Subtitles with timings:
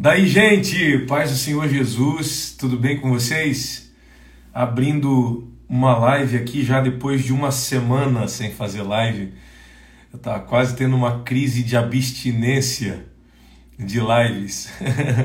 [0.00, 3.92] Daí, gente, paz do Senhor Jesus, tudo bem com vocês?
[4.54, 9.34] Abrindo uma live aqui já depois de uma semana sem fazer live.
[10.12, 13.06] Eu tava quase tendo uma crise de abstinência
[13.76, 14.72] de lives.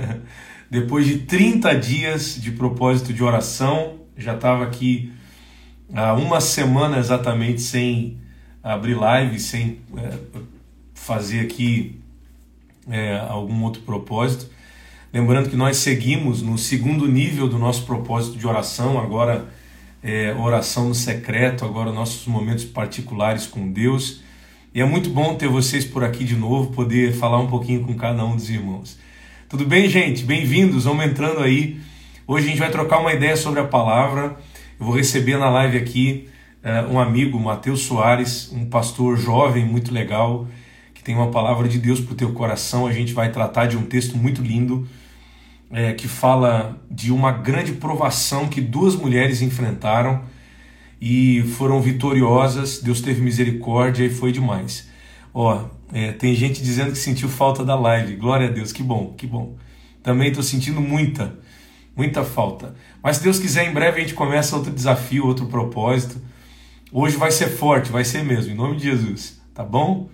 [0.72, 5.14] depois de 30 dias de propósito de oração, já estava aqui
[5.94, 8.18] há uma semana exatamente sem
[8.64, 10.18] abrir live, sem é,
[10.96, 12.02] fazer aqui
[12.90, 14.52] é, algum outro propósito.
[15.14, 19.48] Lembrando que nós seguimos no segundo nível do nosso propósito de oração, agora
[20.02, 24.22] é, oração no secreto, agora nossos momentos particulares com Deus.
[24.74, 27.94] E é muito bom ter vocês por aqui de novo, poder falar um pouquinho com
[27.94, 28.98] cada um dos irmãos.
[29.48, 30.24] Tudo bem, gente?
[30.24, 31.80] Bem-vindos, vamos entrando aí.
[32.26, 34.36] Hoje a gente vai trocar uma ideia sobre a palavra.
[34.80, 36.28] Eu vou receber na live aqui
[36.64, 40.48] uh, um amigo, Matheus Soares, um pastor jovem, muito legal,
[40.92, 42.88] que tem uma palavra de Deus para o teu coração.
[42.88, 44.88] A gente vai tratar de um texto muito lindo
[45.74, 50.24] é, que fala de uma grande provação que duas mulheres enfrentaram
[51.02, 52.80] e foram vitoriosas.
[52.80, 54.88] Deus teve misericórdia e foi demais.
[55.34, 58.16] Ó, é, tem gente dizendo que sentiu falta da live.
[58.16, 59.56] Glória a Deus, que bom, que bom.
[60.04, 61.38] Também estou sentindo muita,
[61.96, 62.76] muita falta.
[63.02, 66.22] Mas se Deus quiser, em breve a gente começa outro desafio, outro propósito.
[66.92, 70.10] Hoje vai ser forte, vai ser mesmo, em nome de Jesus, tá bom?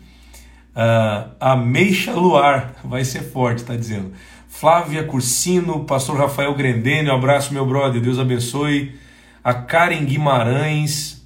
[0.69, 4.13] Uh, a Meixa Luar vai ser forte, tá dizendo.
[4.50, 8.94] Flávia Cursino, pastor Rafael Grendene, um abraço, meu brother, Deus abençoe.
[9.41, 11.25] A Karen Guimarães,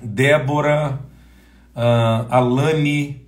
[0.00, 1.00] Débora,
[1.76, 3.26] uh, Alane,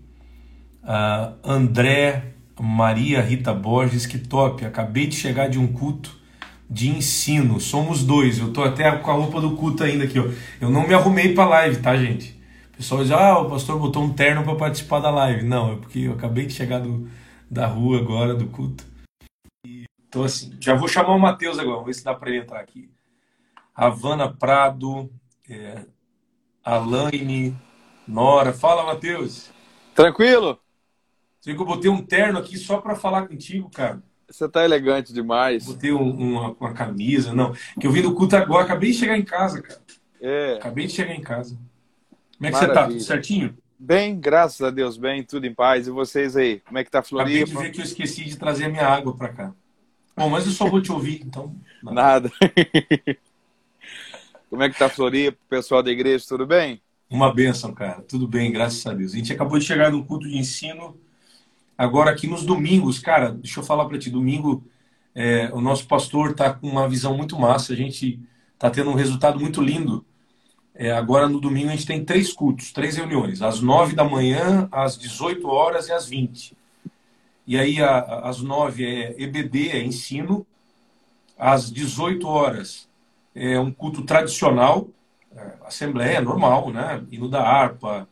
[0.83, 6.17] uh, André, Maria Rita Borges, que top, acabei de chegar de um culto
[6.71, 10.27] de ensino, somos dois, eu tô até com a roupa do culto ainda aqui, ó.
[10.61, 12.31] Eu não me arrumei pra live, tá, gente?
[12.73, 15.45] O pessoal diz, ah, o pastor botou um terno para participar da live.
[15.45, 17.09] Não, é porque eu acabei de chegar do,
[17.51, 18.96] da rua agora, do culto.
[20.09, 22.61] Então, assim, já vou chamar o Matheus agora, vamos ver se dá para ele entrar
[22.61, 22.91] aqui.
[23.75, 25.11] Havana Prado,
[25.49, 25.85] é,
[26.65, 27.56] Alaine,
[28.06, 28.53] Nora.
[28.53, 29.50] Fala, Matheus.
[29.94, 30.59] Tranquilo?
[31.41, 34.03] Sei que eu botei um terno aqui só para falar contigo, cara.
[34.28, 35.65] Você tá elegante demais.
[35.65, 37.53] Botei um, uma, uma, camisa, não.
[37.78, 39.81] Que eu vim do culto agora, acabei de chegar em casa, cara.
[40.21, 40.55] É.
[40.55, 41.56] Acabei de chegar em casa.
[42.37, 42.75] Como é que Maravilha.
[42.75, 42.87] você tá?
[42.88, 43.56] Tudo certinho?
[43.78, 45.87] Bem, graças a Deus, bem, tudo em paz.
[45.87, 46.61] E vocês aí?
[46.61, 47.44] Como é que tá Floripa?
[47.44, 49.55] Acabei de ver que eu esqueci de trazer a minha água para cá.
[50.16, 51.54] Bom, mas eu só vou te ouvir, então.
[51.82, 52.32] Nada.
[54.49, 56.81] Como é que tá Floripa, pessoal da igreja, tudo bem?
[57.10, 58.00] Uma benção, cara.
[58.03, 59.12] Tudo bem, graças a Deus.
[59.12, 60.97] A gente acabou de chegar no culto de ensino.
[61.76, 64.65] Agora aqui nos domingos, cara, deixa eu falar para ti, domingo
[65.19, 67.72] é, o nosso pastor tá com uma visão muito massa.
[67.72, 68.21] A gente
[68.59, 70.05] tá tendo um resultado muito lindo.
[70.75, 74.69] É, agora no domingo a gente tem três cultos, três reuniões, às nove da manhã,
[74.71, 76.55] às 18 horas e às 20.
[77.47, 80.47] E aí, às nove é EBD, é ensino.
[81.39, 82.89] Às 18 horas
[83.34, 84.89] é um culto tradicional,
[85.37, 87.05] é, assembleia normal, né?
[87.11, 88.09] Hino da harpa,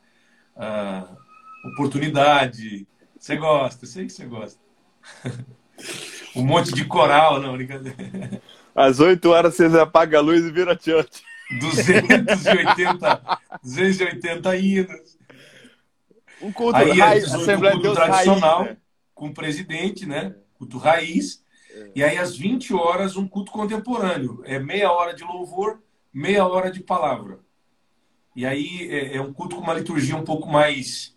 [1.73, 2.87] oportunidade.
[3.19, 4.61] Você gosta, sei que você gosta.
[6.37, 8.41] um monte de coral, não, brincadeira.
[8.75, 11.23] Às 8 horas você apaga a luz e vira church.
[11.61, 15.19] 280, 280 hinos.
[16.43, 18.65] Um culto, Aí, raiz, um culto tradicional.
[18.65, 18.77] Raiz, né?
[19.15, 20.35] Com o presidente, né?
[20.55, 21.43] Culto raiz.
[21.95, 24.43] E aí, às 20 horas, um culto contemporâneo.
[24.45, 25.83] É meia hora de louvor,
[26.13, 27.41] meia hora de palavra.
[28.37, 31.17] E aí é, é um culto com uma liturgia um pouco mais,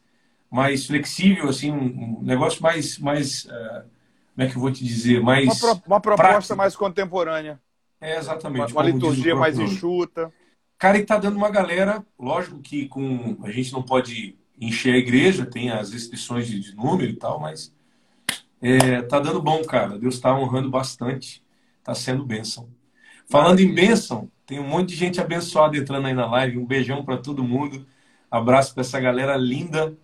[0.50, 2.98] mais flexível, assim, um, negócio mais.
[3.00, 3.98] mais uh,
[4.36, 5.22] como é que eu vou te dizer?
[5.22, 6.58] Mais uma, pro, uma proposta prático.
[6.58, 7.60] mais contemporânea.
[8.00, 8.72] É, exatamente.
[8.72, 10.32] Uma, uma liturgia mais enxuta.
[10.78, 14.98] Cara, e tá dando uma galera, lógico que com a gente não pode encher a
[14.98, 17.74] igreja, tem as restrições de, de número e tal, mas
[18.62, 19.98] é, tá dando bom, cara.
[19.98, 21.44] Deus está honrando bastante.
[21.84, 22.70] Tá sendo bênção.
[23.28, 26.58] Falando em bênção, tem um monte de gente abençoada entrando aí na live.
[26.58, 27.86] Um beijão para todo mundo.
[28.30, 29.96] Abraço para essa galera linda.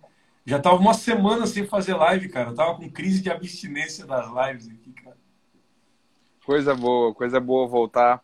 [0.46, 2.50] Já tava uma semana sem fazer live, cara.
[2.50, 5.16] Eu tava com crise de abstinência das lives aqui, cara.
[6.44, 8.22] Coisa boa, coisa boa voltar.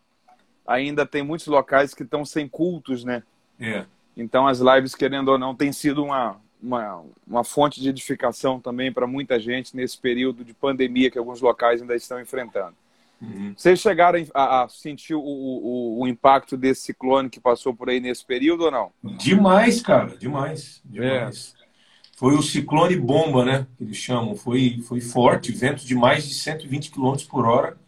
[0.67, 3.23] Ainda tem muitos locais que estão sem cultos, né?
[3.59, 3.87] É.
[4.17, 8.93] Então as lives, querendo ou não, tem sido uma, uma, uma fonte de edificação também
[8.93, 12.75] para muita gente nesse período de pandemia que alguns locais ainda estão enfrentando.
[13.21, 13.53] Uhum.
[13.57, 18.01] Vocês chegaram a, a sentir o, o, o, impacto desse ciclone que passou por aí
[18.01, 18.91] nesse período ou não?
[19.19, 20.81] Demais, cara, demais.
[20.85, 21.55] demais.
[21.57, 21.61] É.
[22.17, 23.67] Foi o ciclone bomba, né?
[23.77, 24.35] Que eles chamam.
[24.35, 27.79] Foi, foi forte, vento de mais de 120 km por hora.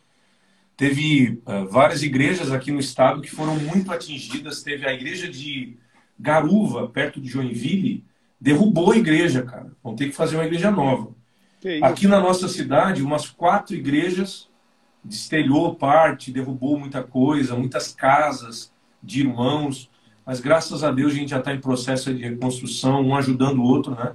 [0.77, 4.63] Teve uh, várias igrejas aqui no estado que foram muito atingidas.
[4.63, 5.77] Teve a igreja de
[6.19, 8.05] Garuva, perto de Joinville,
[8.43, 9.71] derrubou a igreja, cara.
[9.85, 11.15] Vão ter que fazer uma igreja nova.
[11.81, 14.50] Aqui na nossa cidade, umas quatro igrejas
[15.05, 19.89] destelhou parte, derrubou muita coisa, muitas casas de irmãos,
[20.27, 23.65] mas graças a Deus a gente já está em processo de reconstrução, um ajudando o
[23.65, 24.12] outro, né?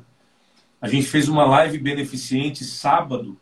[0.82, 3.38] A gente fez uma live beneficente sábado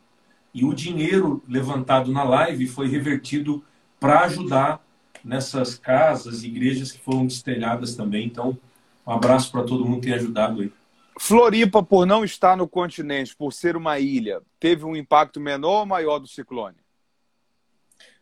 [0.53, 3.63] e o dinheiro levantado na live foi revertido
[3.99, 4.85] para ajudar
[5.23, 8.25] nessas casas, igrejas que foram destelhadas também.
[8.27, 8.57] Então,
[9.05, 10.71] um abraço para todo mundo que tem ajudado aí.
[11.17, 15.85] Floripa, por não estar no continente, por ser uma ilha, teve um impacto menor ou
[15.85, 16.77] maior do ciclone?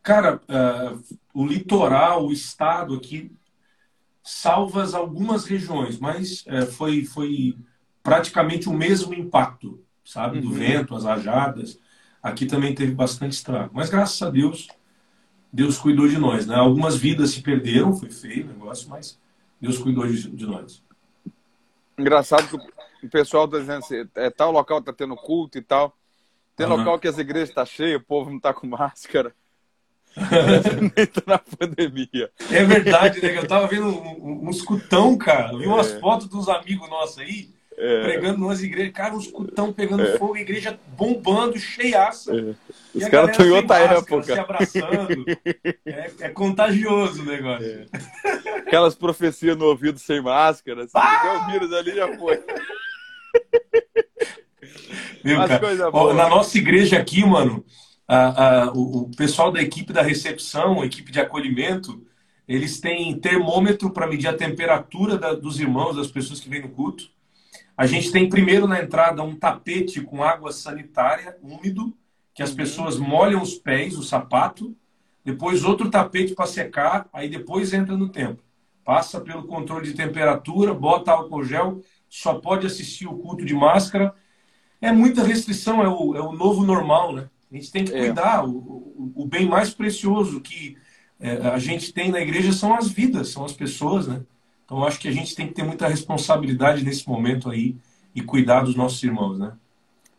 [0.02, 1.02] Cara, uh,
[1.34, 3.32] o litoral, o estado aqui,
[4.22, 7.58] salvas algumas regiões, mas uh, foi, foi
[8.04, 10.40] praticamente o mesmo impacto, sabe?
[10.40, 10.54] Do uhum.
[10.54, 11.80] vento, as rajadas.
[12.22, 13.72] Aqui também teve bastante estrago.
[13.74, 14.68] Mas graças a Deus,
[15.52, 16.56] Deus cuidou de nós, né?
[16.56, 19.20] Algumas vidas se perderam, foi feio o negócio, mas
[19.64, 20.84] Deus cuidou de, de nós.
[21.98, 25.98] Engraçado que o pessoal está dizendo assim, é, tal local está tendo culto e tal.
[26.54, 26.76] Tem uhum.
[26.76, 29.34] local que as igrejas estão tá cheias, o povo não está com máscara.
[30.18, 32.30] Nem na pandemia.
[32.52, 33.38] É verdade, né?
[33.38, 35.58] Eu tava vendo um, um, escutão, cara.
[35.58, 36.00] Vi umas é.
[36.02, 38.04] fotos dos amigos nossos aí, é.
[38.04, 38.94] pregando nas igrejas.
[38.94, 40.18] Cara, um escutão pegando é.
[40.18, 42.34] fogo, a igreja bombando, cheiaça.
[42.36, 42.56] É.
[42.94, 44.24] Os caras estão em outra época.
[44.24, 45.26] Se abraçando.
[45.86, 47.66] É, é contagioso o negócio.
[47.66, 47.86] É.
[48.60, 50.88] Aquelas profecias no ouvido sem máscara.
[50.88, 51.46] Se ah!
[51.46, 52.42] o vírus ali, já foi.
[55.24, 57.64] Meu, cara, na nossa igreja aqui, mano,
[58.08, 62.06] a, a, o, o, pessoal da equipe da recepção, equipe de acolhimento,
[62.48, 66.70] eles têm termômetro para medir a temperatura da, dos irmãos, das pessoas que vêm no
[66.70, 67.06] culto.
[67.76, 71.94] A gente tem primeiro na entrada um tapete com água sanitária úmido,
[72.34, 72.56] que as uhum.
[72.56, 74.76] pessoas molham os pés, o sapato,
[75.24, 78.44] depois outro tapete para secar, aí depois entra no templo.
[78.84, 84.14] Passa pelo controle de temperatura, bota álcool gel, só pode assistir o culto de máscara.
[84.82, 87.30] É muita restrição, é o, é o novo normal, né?
[87.52, 88.06] A gente tem que é.
[88.06, 88.40] cuidar.
[88.40, 88.44] É.
[88.44, 90.78] O, o, o, bem mais precioso que
[91.20, 94.22] é, a gente tem na igreja são as vidas, são as pessoas, né?
[94.66, 97.76] Então acho que a gente tem que ter muita responsabilidade nesse momento aí
[98.16, 99.58] e cuidar dos nossos irmãos, né?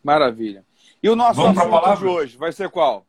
[0.03, 0.65] Maravilha.
[1.01, 2.07] E o nosso Vamos assunto palavra?
[2.07, 3.05] de hoje vai ser qual?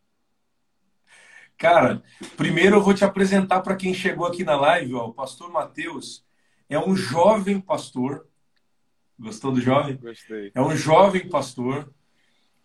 [1.58, 2.02] Cara,
[2.36, 6.24] primeiro eu vou te apresentar para quem chegou aqui na live, ó, o pastor Mateus
[6.68, 8.26] é um jovem pastor.
[9.18, 9.96] Gostou do jovem?
[9.96, 10.52] Gostei.
[10.54, 11.90] É um jovem pastor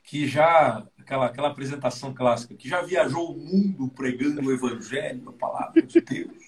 [0.04, 5.34] que já aquela aquela apresentação clássica, que já viajou o mundo pregando o evangelho, a
[5.34, 6.41] palavra de Deus.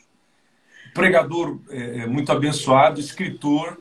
[0.93, 3.79] Pregador é, é, muito abençoado, escritor,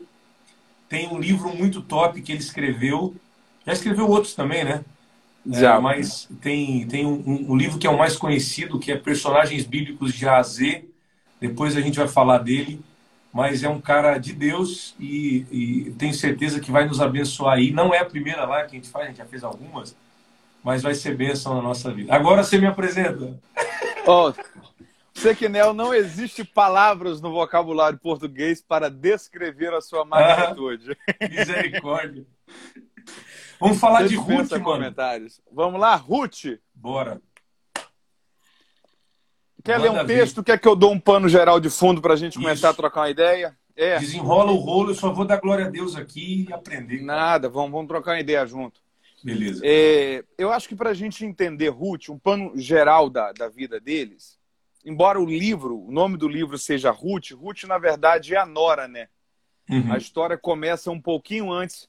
[0.88, 3.14] tem um livro muito top que ele escreveu.
[3.66, 4.84] Já escreveu outros também, né?
[5.46, 5.76] Já.
[5.76, 8.96] É, mas tem, tem um, um, um, livro que é o mais conhecido, que é
[8.96, 10.84] Personagens Bíblicos de A a Z.
[11.40, 12.80] Depois a gente vai falar dele
[13.32, 17.70] mas é um cara de Deus e, e, tenho certeza que vai nos abençoar aí.
[17.70, 19.96] Não é a primeira lá que a gente faz, a gente já fez algumas,
[20.62, 22.14] mas vai ser bênção na nossa vida.
[22.14, 23.34] Agora você me apresenta.
[24.06, 24.32] Oh,
[25.14, 30.96] Sequinel, não existe palavras no vocabulário português para descrever a sua magnitude.
[31.08, 32.26] Ah, misericórdia.
[33.60, 34.64] Vamos falar Você de Ruth, mano.
[34.64, 35.40] Comentários.
[35.50, 36.58] Vamos lá, Ruth.
[36.74, 37.20] Bora.
[39.62, 40.36] Quer Manda ler um texto?
[40.36, 40.44] Ver.
[40.44, 42.66] Quer que eu dou um pano geral de fundo para a gente começar Isso.
[42.66, 43.56] a trocar uma ideia?
[43.76, 43.98] É.
[43.98, 47.00] Desenrola o rolo, eu só vou dar glória a Deus aqui e aprender.
[47.02, 48.80] Nada, vamos, vamos trocar uma ideia junto.
[49.22, 49.62] Beleza.
[49.64, 53.80] É, eu acho que para a gente entender Ruth, um pano geral da, da vida
[53.80, 54.38] deles,
[54.84, 58.88] embora o livro, o nome do livro seja Ruth, Ruth na verdade é a Nora,
[58.88, 59.08] né?
[59.68, 59.92] Uhum.
[59.92, 61.88] A história começa um pouquinho antes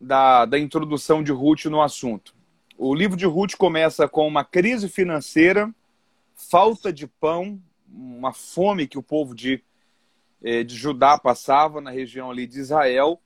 [0.00, 2.34] da, da introdução de Ruth no assunto.
[2.78, 5.72] O livro de Ruth começa com uma crise financeira
[6.48, 9.62] falta de pão, uma fome que o povo de,
[10.42, 13.20] eh, de Judá passava na região ali de Israel.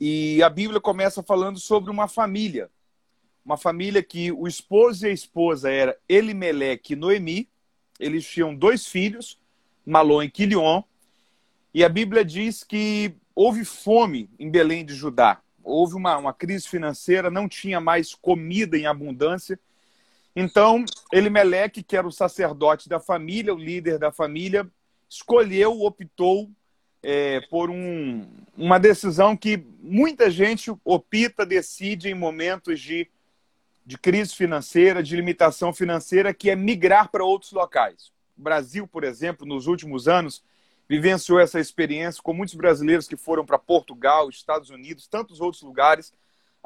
[0.00, 2.70] E a Bíblia começa falando sobre uma família.
[3.44, 7.48] Uma família que o esposo e a esposa era Elimeleque e Noemi.
[7.98, 9.38] Eles tinham dois filhos,
[9.84, 10.82] Malon e Quilion.
[11.72, 15.40] E a Bíblia diz que houve fome em Belém de Judá.
[15.62, 19.58] Houve uma, uma crise financeira, não tinha mais comida em abundância.
[20.34, 24.66] Então, Elimeleque, que era o sacerdote da família, o líder da família,
[25.08, 26.50] escolheu, optou
[27.02, 28.26] é, por um,
[28.56, 33.08] uma decisão que muita gente opta, decide em momentos de,
[33.86, 38.12] de crise financeira, de limitação financeira, que é migrar para outros locais.
[38.36, 40.42] O Brasil, por exemplo, nos últimos anos,
[40.88, 46.12] vivenciou essa experiência com muitos brasileiros que foram para Portugal, Estados Unidos, tantos outros lugares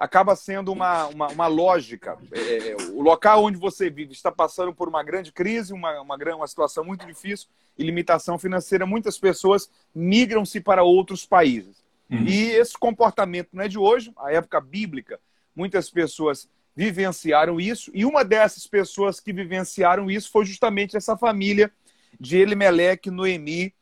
[0.01, 2.17] acaba sendo uma, uma, uma lógica.
[2.33, 6.17] É, é, o local onde você vive está passando por uma grande crise, uma, uma,
[6.17, 8.87] uma situação muito difícil e limitação financeira.
[8.87, 11.85] Muitas pessoas migram-se para outros países.
[12.11, 12.25] Uhum.
[12.25, 15.21] E esse comportamento não é de hoje, a época bíblica.
[15.55, 21.73] muitas pessoas vivenciaram isso, e uma dessas pessoas que vivenciaram isso foi justamente essa família
[22.19, 23.75] de Elimelec, Noemi,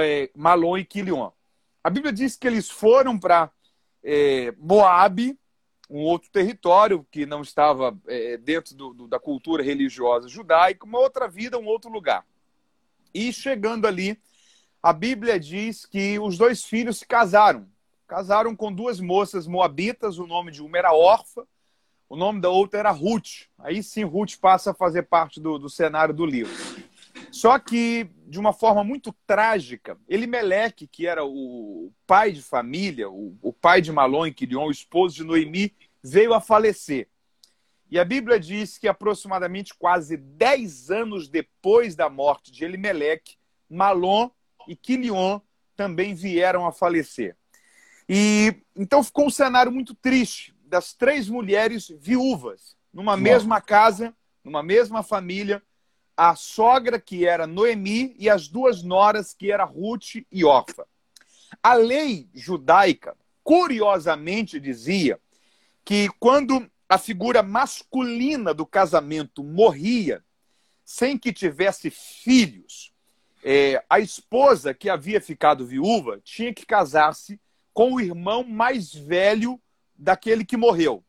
[0.00, 1.30] é, Malon e Quilion.
[1.82, 3.50] A Bíblia diz que eles foram para
[4.02, 5.38] é, Moabe,
[5.88, 10.98] um outro território que não estava é, dentro do, do, da cultura religiosa judaica, uma
[10.98, 12.24] outra vida, um outro lugar.
[13.12, 14.18] E chegando ali,
[14.82, 17.68] a Bíblia diz que os dois filhos se casaram.
[18.06, 21.46] Casaram com duas moças moabitas, o nome de uma era Orfa,
[22.08, 23.48] o nome da outra era Ruth.
[23.58, 26.52] Aí sim, Ruth passa a fazer parte do, do cenário do livro.
[27.30, 33.36] Só que, de uma forma muito trágica, Elimeleque, que era o pai de família, o,
[33.42, 37.08] o pai de Malon e Quirion, o esposo de Noemi, veio a falecer.
[37.90, 43.36] E a Bíblia diz que aproximadamente quase 10 anos depois da morte de Elimeleque,
[43.68, 44.30] Malon
[44.68, 45.40] e Quilion
[45.76, 47.36] também vieram a falecer.
[48.08, 54.12] E então ficou um cenário muito triste das três mulheres viúvas numa mesma casa,
[54.42, 55.62] numa mesma família,
[56.16, 60.84] a sogra, que era Noemi, e as duas noras, que era Ruth e Orfa.
[61.62, 65.20] A lei judaica, curiosamente, dizia
[65.84, 70.24] que quando a figura masculina do casamento morria,
[70.84, 72.92] sem que tivesse filhos,
[73.44, 77.40] é, a esposa que havia ficado viúva tinha que casar-se
[77.72, 79.60] com o irmão mais velho
[80.04, 81.02] daquele que morreu.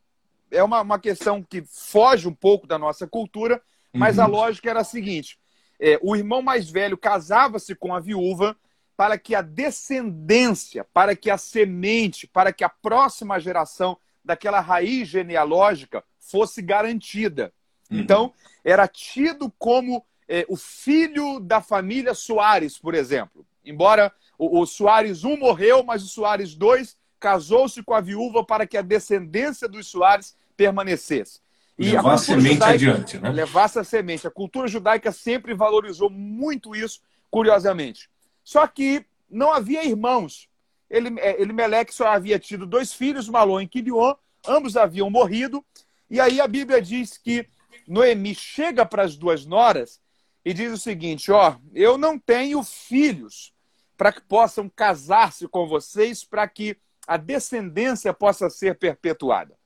[0.50, 3.60] É uma, uma questão que foge um pouco da nossa cultura,
[3.92, 4.24] mas uhum.
[4.24, 5.38] a lógica era a seguinte:
[5.78, 8.56] é, o irmão mais velho casava-se com a viúva
[8.96, 15.08] para que a descendência, para que a semente, para que a próxima geração daquela raiz
[15.08, 17.52] genealógica fosse garantida.
[17.90, 17.98] Uhum.
[17.98, 18.32] Então,
[18.64, 23.46] era tido como é, o filho da família Soares, por exemplo.
[23.62, 28.66] Embora o, o Soares 1 morreu, mas o Soares 2 casou-se com a viúva para
[28.66, 31.40] que a descendência dos Soares permanecesse.
[31.78, 33.30] E levar a, a semente judaica, adiante, né?
[33.30, 34.26] Levasse a semente.
[34.26, 38.08] A cultura judaica sempre valorizou muito isso, curiosamente.
[38.42, 40.48] Só que não havia irmãos.
[40.88, 44.14] Ele, é, Meleque só havia tido dois filhos, Malon e Quilion,
[44.46, 45.64] ambos haviam morrido.
[46.08, 47.46] E aí a Bíblia diz que
[47.86, 50.00] Noemi chega para as duas noras
[50.44, 53.52] e diz o seguinte: Ó, eu não tenho filhos
[53.96, 59.56] para que possam casar-se com vocês, para que a descendência possa ser perpetuada.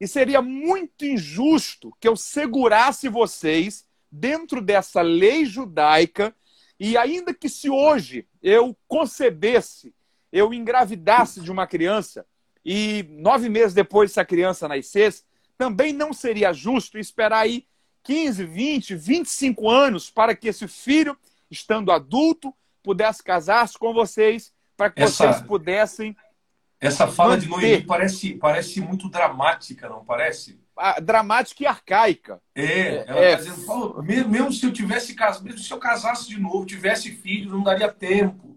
[0.00, 6.34] E seria muito injusto que eu segurasse vocês dentro dessa lei judaica,
[6.80, 9.92] e ainda que se hoje eu concebesse,
[10.32, 12.24] eu engravidasse de uma criança,
[12.64, 15.24] e nove meses depois essa criança nascesse,
[15.56, 17.66] também não seria justo esperar aí
[18.04, 21.18] 15, 20, 25 anos para que esse filho,
[21.50, 25.32] estando adulto, pudesse casar-se com vocês, para que essa...
[25.32, 26.16] vocês pudessem
[26.80, 30.60] essa fala de Noemi parece, parece muito dramática, não parece?
[30.76, 32.40] Ah, dramática e arcaica.
[32.54, 33.36] É, ela é.
[33.36, 37.10] Tá dizendo, mesmo, mesmo se eu tivesse casado, mesmo se eu casasse de novo, tivesse
[37.10, 38.56] filho, não daria tempo.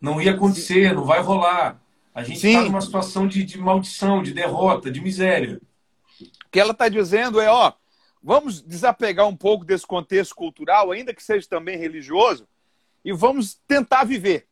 [0.00, 0.94] Não ia acontecer, Sim.
[0.94, 1.80] não vai rolar.
[2.14, 5.60] A gente está numa situação de, de maldição, de derrota, de miséria.
[6.20, 7.72] O que ela está dizendo é, ó,
[8.22, 12.48] vamos desapegar um pouco desse contexto cultural, ainda que seja também religioso,
[13.04, 14.46] e vamos tentar viver.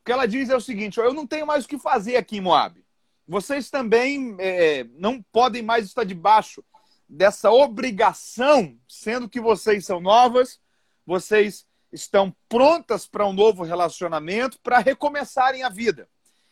[0.00, 2.38] O que ela diz é o seguinte: eu não tenho mais o que fazer aqui
[2.38, 2.82] em Moab.
[3.28, 6.64] Vocês também é, não podem mais estar debaixo
[7.08, 10.60] dessa obrigação, sendo que vocês são novas,
[11.06, 16.08] vocês estão prontas para um novo relacionamento, para recomeçarem a vida.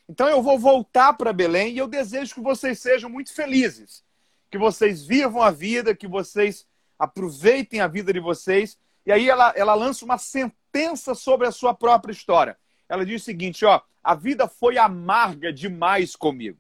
[0.09, 4.05] Então eu vou voltar para Belém e eu desejo que vocês sejam muito felizes,
[4.51, 6.67] que vocês vivam a vida, que vocês
[6.99, 8.79] aproveitem a vida de vocês.
[9.07, 12.57] E aí ela, ela lança uma sentença sobre a sua própria história
[12.89, 16.59] ela diz o seguinte: ó, a vida foi amarga demais comigo.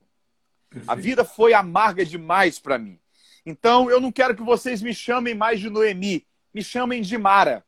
[0.86, 2.98] A vida foi amarga demais para mim.
[3.46, 7.64] Então eu não quero que vocês me chamem mais de Noemi, me chamem de Mara.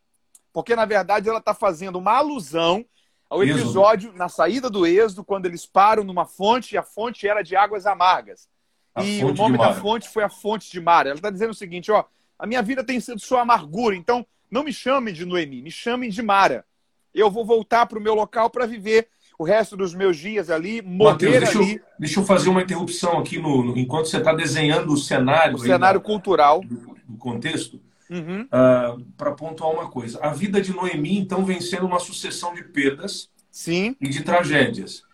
[0.52, 2.84] Porque na verdade ela está fazendo uma alusão
[3.28, 7.42] ao episódio na saída do Êxodo, quando eles param numa fonte e a fonte era
[7.42, 8.48] de águas amargas.
[8.94, 11.08] A e o nome da fonte foi a fonte de Mara.
[11.08, 12.04] Ela está dizendo o seguinte: ó,
[12.38, 16.10] a minha vida tem sido só amargura, então não me chamem de Noemi, me chamem
[16.10, 16.66] de Mara
[17.14, 20.82] eu vou voltar para o meu local para viver o resto dos meus dias ali,
[20.82, 21.74] morrer Mateus, deixa ali.
[21.76, 25.56] Eu, deixa eu fazer uma interrupção aqui no, no enquanto você está desenhando o cenário.
[25.56, 26.60] O cenário da, cultural.
[26.60, 27.80] Do, do contexto.
[28.10, 28.42] Uhum.
[28.42, 30.18] Uh, ah, para pontuar uma coisa.
[30.20, 33.96] A vida de Noemi, então, vem sendo uma sucessão de perdas Sim.
[34.00, 35.04] e de tragédias.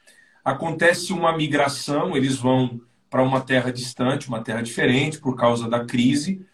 [0.45, 5.85] Acontece uma migração, eles vão para uma terra distante, uma terra diferente, por causa da
[5.85, 6.45] crise.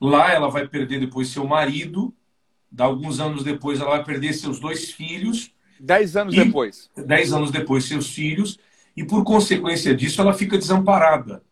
[0.00, 2.12] Lá ela vai perder depois seu marido,
[2.84, 5.50] alguns anos depois, ela vai perder seus dois filhos.
[5.80, 6.90] Dez anos e, depois.
[6.96, 8.58] Dez anos depois, seus filhos.
[8.96, 11.42] E por consequência disso, ela fica desamparada.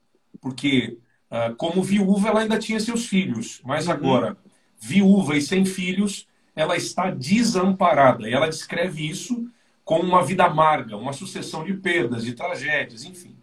[0.41, 0.99] porque
[1.31, 4.37] uh, como viúva ela ainda tinha seus filhos, mas agora, uhum.
[4.79, 8.29] viúva e sem filhos, ela está desamparada.
[8.29, 9.49] E ela descreve isso
[9.85, 13.37] como uma vida amarga, uma sucessão de perdas, de tragédias, enfim.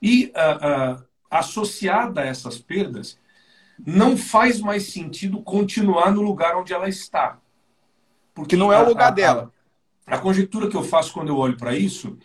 [0.00, 3.18] E uh, uh, associada a essas perdas,
[3.84, 7.38] não faz mais sentido continuar no lugar onde ela está.
[8.34, 9.52] Porque não é o lugar a, dela.
[10.06, 12.18] A, a conjectura que eu faço quando eu olho para isso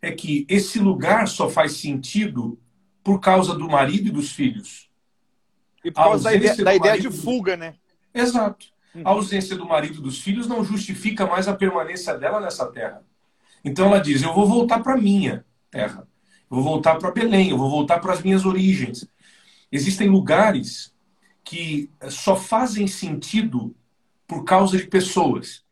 [0.00, 2.58] é que esse lugar só faz sentido
[3.04, 4.90] por causa do marido e dos filhos.
[5.84, 7.74] E por causa da ideia, da ideia de fuga, né?
[8.14, 8.66] Exato.
[8.94, 9.02] Uhum.
[9.04, 13.02] A ausência do marido e dos filhos não justifica mais a permanência dela nessa terra.
[13.64, 16.06] Então ela diz: Eu vou voltar para minha terra.
[16.50, 17.50] Eu vou voltar para Belém.
[17.50, 19.08] Eu vou voltar para as minhas origens.
[19.70, 20.91] Existem lugares
[21.44, 23.74] que só fazem sentido
[24.26, 25.64] por causa de pessoas.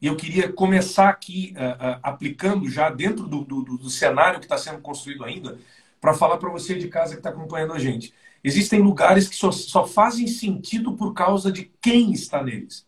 [0.00, 4.46] E eu queria começar aqui uh, uh, aplicando já dentro do, do, do cenário que
[4.46, 5.58] está sendo construído ainda,
[6.00, 8.14] para falar para você de casa que está acompanhando a gente.
[8.42, 12.86] Existem lugares que só, só fazem sentido por causa de quem está neles,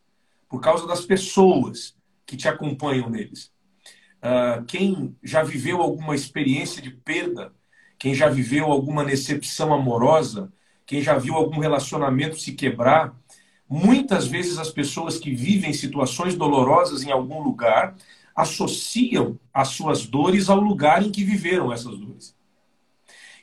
[0.48, 3.52] por causa das pessoas que te acompanham neles.
[4.18, 7.52] Uh, quem já viveu alguma experiência de perda,
[7.98, 10.52] quem já viveu alguma decepção amorosa,
[10.90, 13.14] quem já viu algum relacionamento se quebrar,
[13.68, 17.94] muitas vezes as pessoas que vivem situações dolorosas em algum lugar
[18.34, 22.36] associam as suas dores ao lugar em que viveram essas dores.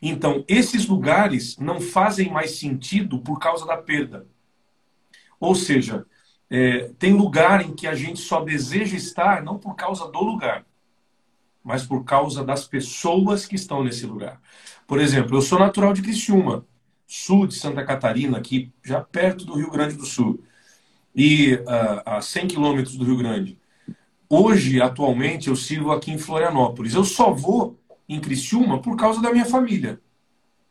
[0.01, 4.27] Então, esses lugares não fazem mais sentido por causa da perda.
[5.39, 6.06] Ou seja,
[6.50, 10.66] é, tem lugar em que a gente só deseja estar não por causa do lugar,
[11.63, 14.38] mas por causa das pessoas que estão nesse lugar.
[14.86, 16.66] Por exemplo, eu sou natural de Criciúma,
[17.08, 20.44] sul de Santa Catarina, aqui já perto do Rio Grande do Sul,
[21.16, 23.58] e uh, a 100 quilômetros do Rio Grande.
[24.30, 26.94] Hoje, atualmente, eu sirvo aqui em Florianópolis.
[26.94, 30.02] Eu só vou em Criciúma por causa da minha família.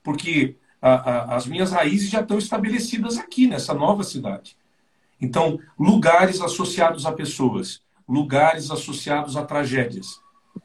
[0.02, 4.57] Porque a, a, as minhas raízes já estão estabelecidas aqui, nessa nova cidade.
[5.21, 10.20] Então, lugares associados a pessoas, lugares associados a tragédias.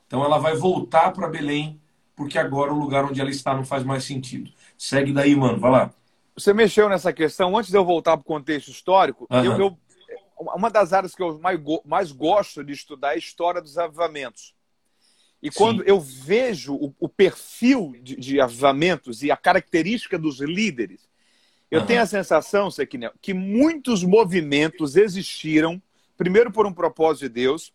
[0.06, 1.80] Então, ela vai voltar para Belém,
[2.14, 4.52] porque agora o lugar onde ela está não faz mais sentido.
[4.82, 5.94] Segue daí, mano, vai lá.
[6.34, 7.56] Você mexeu nessa questão.
[7.56, 9.44] Antes de eu voltar para o contexto histórico, uhum.
[9.46, 9.78] eu, eu,
[10.40, 14.56] uma das áreas que eu mais, mais gosto de estudar é a história dos avivamentos.
[15.40, 15.88] E quando Sim.
[15.88, 21.08] eu vejo o, o perfil de, de, avivamentos e a característica dos líderes,
[21.70, 21.86] eu uhum.
[21.86, 25.80] tenho a sensação, Sequinel, que muitos movimentos existiram,
[26.18, 27.72] primeiro por um propósito de Deus,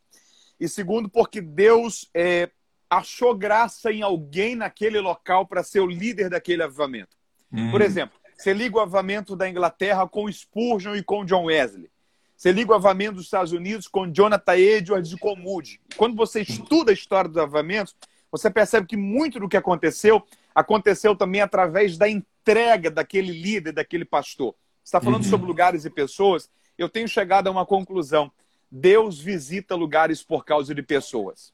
[0.58, 2.50] e segundo porque Deus é,
[2.88, 7.16] achou graça em alguém naquele local para ser o líder daquele avivamento.
[7.52, 7.70] Uhum.
[7.70, 11.90] Por exemplo, você liga o avivamento da Inglaterra com Spurgeon e com John Wesley.
[12.36, 15.80] Você liga o avamento dos Estados Unidos com Jonathan Edwards e com Moody.
[15.96, 17.96] Quando você estuda a história dos avamentos,
[18.30, 20.22] você percebe que muito do que aconteceu
[20.54, 24.54] aconteceu também através da entrega daquele líder, daquele pastor.
[24.82, 25.30] Você está falando uhum.
[25.30, 26.48] sobre lugares e pessoas.
[26.78, 28.30] Eu tenho chegado a uma conclusão.
[28.70, 31.52] Deus visita lugares por causa de pessoas.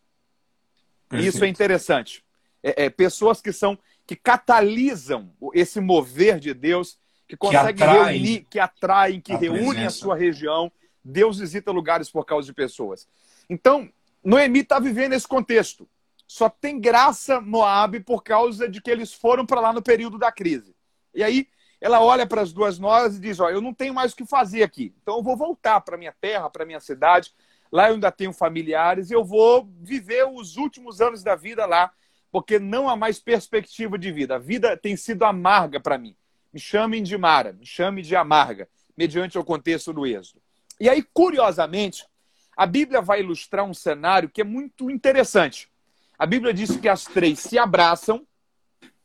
[1.13, 1.37] Perfeito.
[1.37, 2.25] Isso é interessante.
[2.63, 6.99] É, é, pessoas que são que catalisam esse mover de Deus
[7.29, 10.73] que conseguem que reunir, que atraem, que reúnem a sua região.
[11.05, 13.09] Deus visita lugares por causa de pessoas.
[13.49, 13.91] Então,
[14.25, 15.89] Noemi está vivendo esse contexto.
[16.27, 20.33] Só tem graça Moab por causa de que eles foram para lá no período da
[20.33, 20.75] crise.
[21.15, 21.49] E aí
[21.81, 24.25] ela olha para as duas noras e diz: Ó, eu não tenho mais o que
[24.25, 24.95] fazer aqui.
[25.03, 27.35] Então eu vou voltar para minha terra, para minha cidade.
[27.73, 29.11] Lá eu ainda tenho familiares.
[29.11, 31.91] Eu vou viver os últimos anos da vida lá,
[32.31, 34.37] porque não há mais perspectiva de vida.
[34.37, 36.15] A vida tem sido amarga para mim.
[36.53, 40.43] Me chamem de Mara, me chame de Amarga, mediante o contexto do Êxodo.
[40.79, 42.07] E aí, curiosamente,
[42.55, 45.71] a Bíblia vai ilustrar um cenário que é muito interessante.
[46.19, 48.27] A Bíblia diz que as três se abraçam,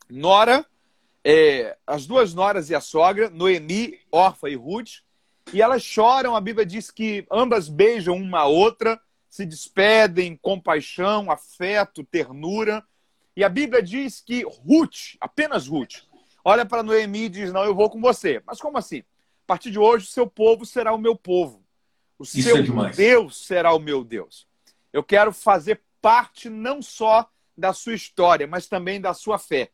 [0.10, 0.65] Nora,
[1.23, 5.01] é, as duas noras e a sogra, Noemi, Orfa e Ruth,
[5.53, 6.36] e elas choram.
[6.36, 12.83] A Bíblia diz que ambas beijam uma a outra, se despedem com paixão, afeto, ternura.
[13.36, 16.03] E a Bíblia diz que Ruth, apenas Ruth,
[16.43, 18.41] olha para Noemi e diz: Não, eu vou com você.
[18.45, 18.99] Mas como assim?
[18.99, 21.63] A partir de hoje, o seu povo será o meu povo.
[22.19, 24.47] O Isso seu é Deus será o meu Deus.
[24.91, 29.71] Eu quero fazer parte não só da sua história, mas também da sua fé.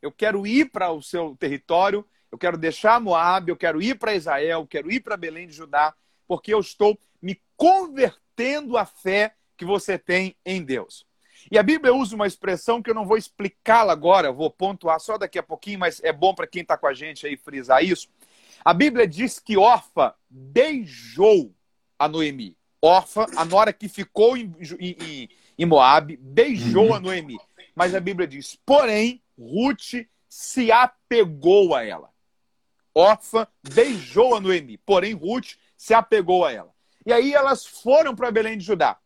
[0.00, 4.14] Eu quero ir para o seu território, eu quero deixar Moab, eu quero ir para
[4.14, 5.94] Israel, eu quero ir para Belém de Judá,
[6.26, 11.06] porque eu estou me convertendo à fé que você tem em Deus.
[11.50, 15.18] E a Bíblia usa uma expressão que eu não vou explicá-la agora, vou pontuar só
[15.18, 18.08] daqui a pouquinho, mas é bom para quem está com a gente aí frisar isso.
[18.64, 21.54] A Bíblia diz que Orfa beijou
[21.98, 22.56] a Noemi.
[22.80, 27.38] Orfa, a nora que ficou em, em, em Moab, beijou a Noemi.
[27.74, 32.11] Mas a Bíblia diz, porém, Ruth se apegou a ela.
[32.94, 36.70] Orfa beijou a Noemi, porém Ruth se apegou a ela.
[37.04, 38.96] E aí elas foram para Belém de Judá.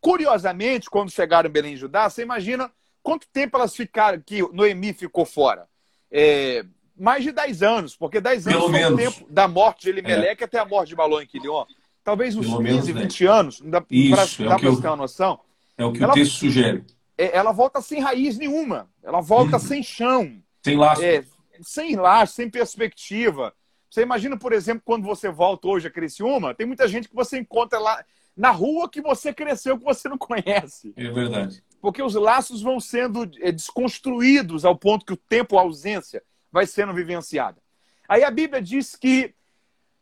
[0.00, 2.70] Curiosamente, quando chegaram em Belém de Judá, você imagina
[3.02, 5.66] quanto tempo elas ficaram, que Noemi ficou fora?
[6.10, 6.64] É,
[6.96, 8.92] mais de 10 anos, porque 10 anos Pelo foi menos.
[8.92, 10.46] o tempo da morte de Elimeleque é.
[10.46, 11.64] até a morte de Balão em Quilion.
[12.04, 15.40] Talvez uns Pelo 15, 20 anos, dá, Isso, pra, é para ter uma noção.
[15.76, 16.84] É o que ela, o texto sugere.
[17.16, 19.62] É, ela volta sem raiz nenhuma, ela volta uhum.
[19.62, 20.42] sem chão.
[20.62, 21.02] Sem laço.
[21.02, 21.24] É,
[21.62, 23.54] sem laço, sem perspectiva.
[23.90, 27.38] Você imagina, por exemplo, quando você volta hoje a Criciúma, tem muita gente que você
[27.38, 28.04] encontra lá
[28.36, 30.92] na rua que você cresceu, que você não conhece.
[30.96, 31.62] É verdade.
[31.80, 36.66] Porque os laços vão sendo é, desconstruídos ao ponto que o tempo, a ausência, vai
[36.66, 37.60] sendo vivenciada.
[38.08, 39.34] Aí a Bíblia diz que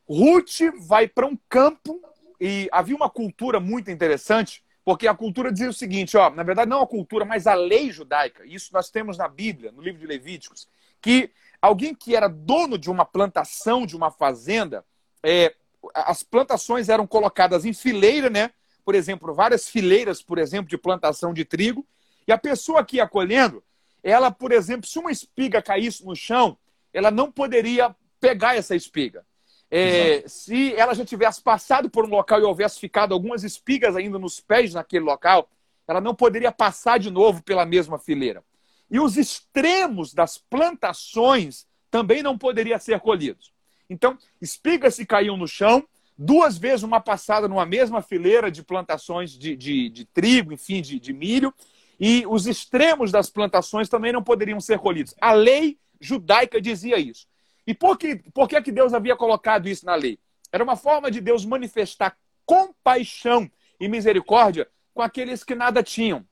[0.07, 2.01] Ruth vai para um campo
[2.39, 6.69] e havia uma cultura muito interessante, porque a cultura dizia o seguinte, ó, na verdade
[6.69, 8.45] não a cultura, mas a lei judaica.
[8.45, 10.67] Isso nós temos na Bíblia, no livro de Levíticos,
[11.01, 14.85] que alguém que era dono de uma plantação, de uma fazenda,
[15.23, 15.53] é,
[15.93, 18.51] as plantações eram colocadas em fileira, né?
[18.83, 21.85] Por exemplo, várias fileiras, por exemplo, de plantação de trigo.
[22.27, 23.63] E a pessoa que ia colhendo,
[24.03, 26.57] ela, por exemplo, se uma espiga caísse no chão,
[26.93, 29.25] ela não poderia pegar essa espiga.
[29.69, 34.17] É, se ela já tivesse passado por um local e houvesse ficado algumas espigas ainda
[34.17, 35.49] nos pés naquele local,
[35.87, 38.43] ela não poderia passar de novo pela mesma fileira.
[38.89, 43.51] E os extremos das plantações também não poderiam ser colhidos.
[43.89, 45.85] Então, espigas se caíam no chão,
[46.17, 50.99] duas vezes uma passada numa mesma fileira de plantações de, de, de trigo, enfim, de,
[50.99, 51.53] de milho,
[51.99, 55.15] e os extremos das plantações também não poderiam ser colhidos.
[55.19, 57.27] A lei judaica dizia isso.
[57.65, 60.19] E por que, por que, que Deus havia colocado isso na lei?
[60.51, 66.25] Era uma forma de Deus manifestar compaixão e misericórdia com aqueles que nada tinham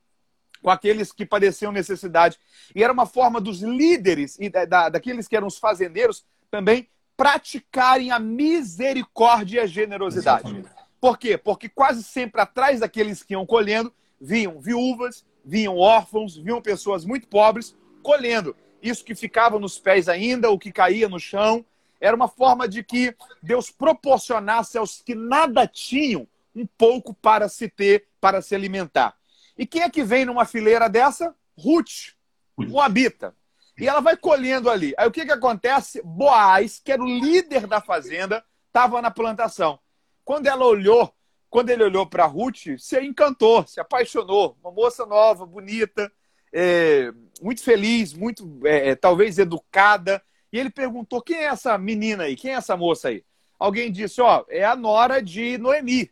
[0.66, 2.40] com aqueles que padeciam necessidade.
[2.74, 6.88] E era uma forma dos líderes e da, da, daqueles que eram os fazendeiros também
[7.16, 10.64] praticarem a misericórdia e a generosidade.
[11.00, 11.38] Por quê?
[11.38, 17.28] Porque quase sempre atrás daqueles que iam colhendo, vinham viúvas, vinham órfãos, vinham pessoas muito
[17.28, 18.56] pobres colhendo.
[18.82, 21.64] Isso que ficava nos pés ainda, o que caía no chão,
[22.00, 26.26] era uma forma de que Deus proporcionasse aos que nada tinham
[26.56, 29.16] um pouco para se ter, para se alimentar.
[29.56, 31.34] E quem é que vem numa fileira dessa?
[31.56, 32.14] Ruth,
[32.56, 33.34] Moabita.
[33.78, 34.94] E ela vai colhendo ali.
[34.96, 36.00] Aí o que, que acontece?
[36.02, 39.78] Boaz, que era o líder da fazenda, estava na plantação.
[40.24, 41.14] Quando ela olhou,
[41.48, 44.56] quando ele olhou para Ruth, se encantou, se apaixonou.
[44.62, 46.10] Uma moça nova, bonita,
[46.52, 50.22] é, muito feliz, muito, é, é talvez, educada.
[50.52, 52.36] E ele perguntou: quem é essa menina aí?
[52.36, 53.24] Quem é essa moça aí?
[53.58, 56.10] Alguém disse: ó, é a nora de Noemi.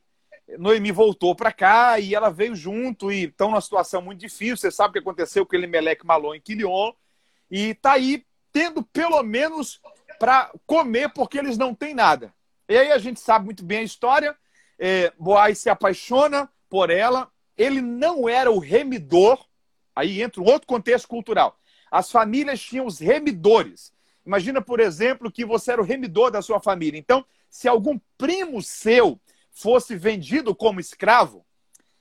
[0.59, 4.57] Noemi voltou para cá e ela veio junto e estão numa situação muito difícil.
[4.57, 6.93] Você sabe o que aconteceu com Elimelec Malon em Quilion.
[7.51, 9.81] E está aí tendo pelo menos
[10.19, 12.33] para comer porque eles não têm nada.
[12.69, 14.37] E aí a gente sabe muito bem a história.
[14.79, 17.31] É, Boaz se apaixona por ela.
[17.57, 19.45] Ele não era o remidor.
[19.95, 21.59] Aí entra um outro contexto cultural.
[21.91, 23.93] As famílias tinham os remidores.
[24.27, 26.99] Imagina, por exemplo, que você era o remidor da sua família.
[26.99, 29.21] Então, se algum primo seu
[29.55, 31.47] fosse vendido como escravo,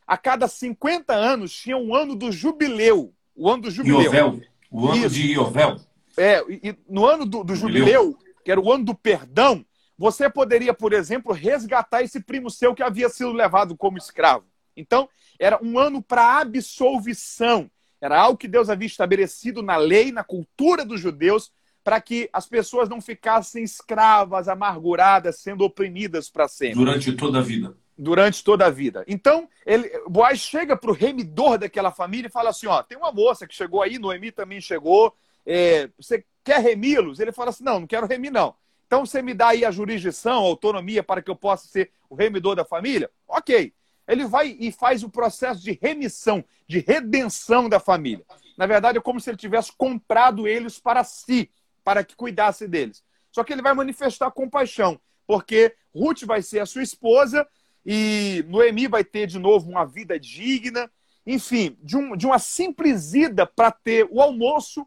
[0.06, 3.14] a cada 50 anos tinha um ano do jubileu.
[3.36, 4.02] O ano do jubileu.
[4.02, 4.42] Iovel.
[4.70, 5.16] O ano Isso.
[5.16, 5.80] de Iovel.
[6.18, 9.66] É, e no ano do, do jubileu, que era o ano do perdão,
[9.98, 14.46] você poderia, por exemplo, resgatar esse primo seu que havia sido levado como escravo.
[14.76, 15.08] Então,
[15.40, 17.70] era um ano para absolvição.
[18.02, 21.52] Era algo que Deus havia estabelecido na lei, na cultura dos judeus,
[21.84, 26.76] para que as pessoas não ficassem escravas, amarguradas, sendo oprimidas para sempre.
[26.76, 27.76] Durante toda a vida.
[27.98, 29.04] Durante toda a vida.
[29.08, 33.12] Então, ele, Boaz chega para o remidor daquela família e fala assim: ó, tem uma
[33.12, 35.14] moça que chegou aí, Noemi também chegou.
[35.46, 37.20] É, você quer remi-los?
[37.20, 38.56] Ele fala assim: não, não quero remir, não.
[38.88, 42.16] Então você me dá aí a jurisdição, a autonomia para que eu possa ser o
[42.16, 43.10] remidor da família?
[43.28, 43.74] Ok.
[44.08, 48.26] Ele vai e faz o processo de remissão, de redenção da família.
[48.58, 51.50] Na verdade, é como se ele tivesse comprado eles para si
[51.84, 53.04] para que cuidasse deles.
[53.32, 57.48] Só que ele vai manifestar compaixão, porque Ruth vai ser a sua esposa
[57.86, 60.90] e Noemi vai ter de novo uma vida digna.
[61.26, 64.82] Enfim, de, um, de uma simples ida para ter o almoço,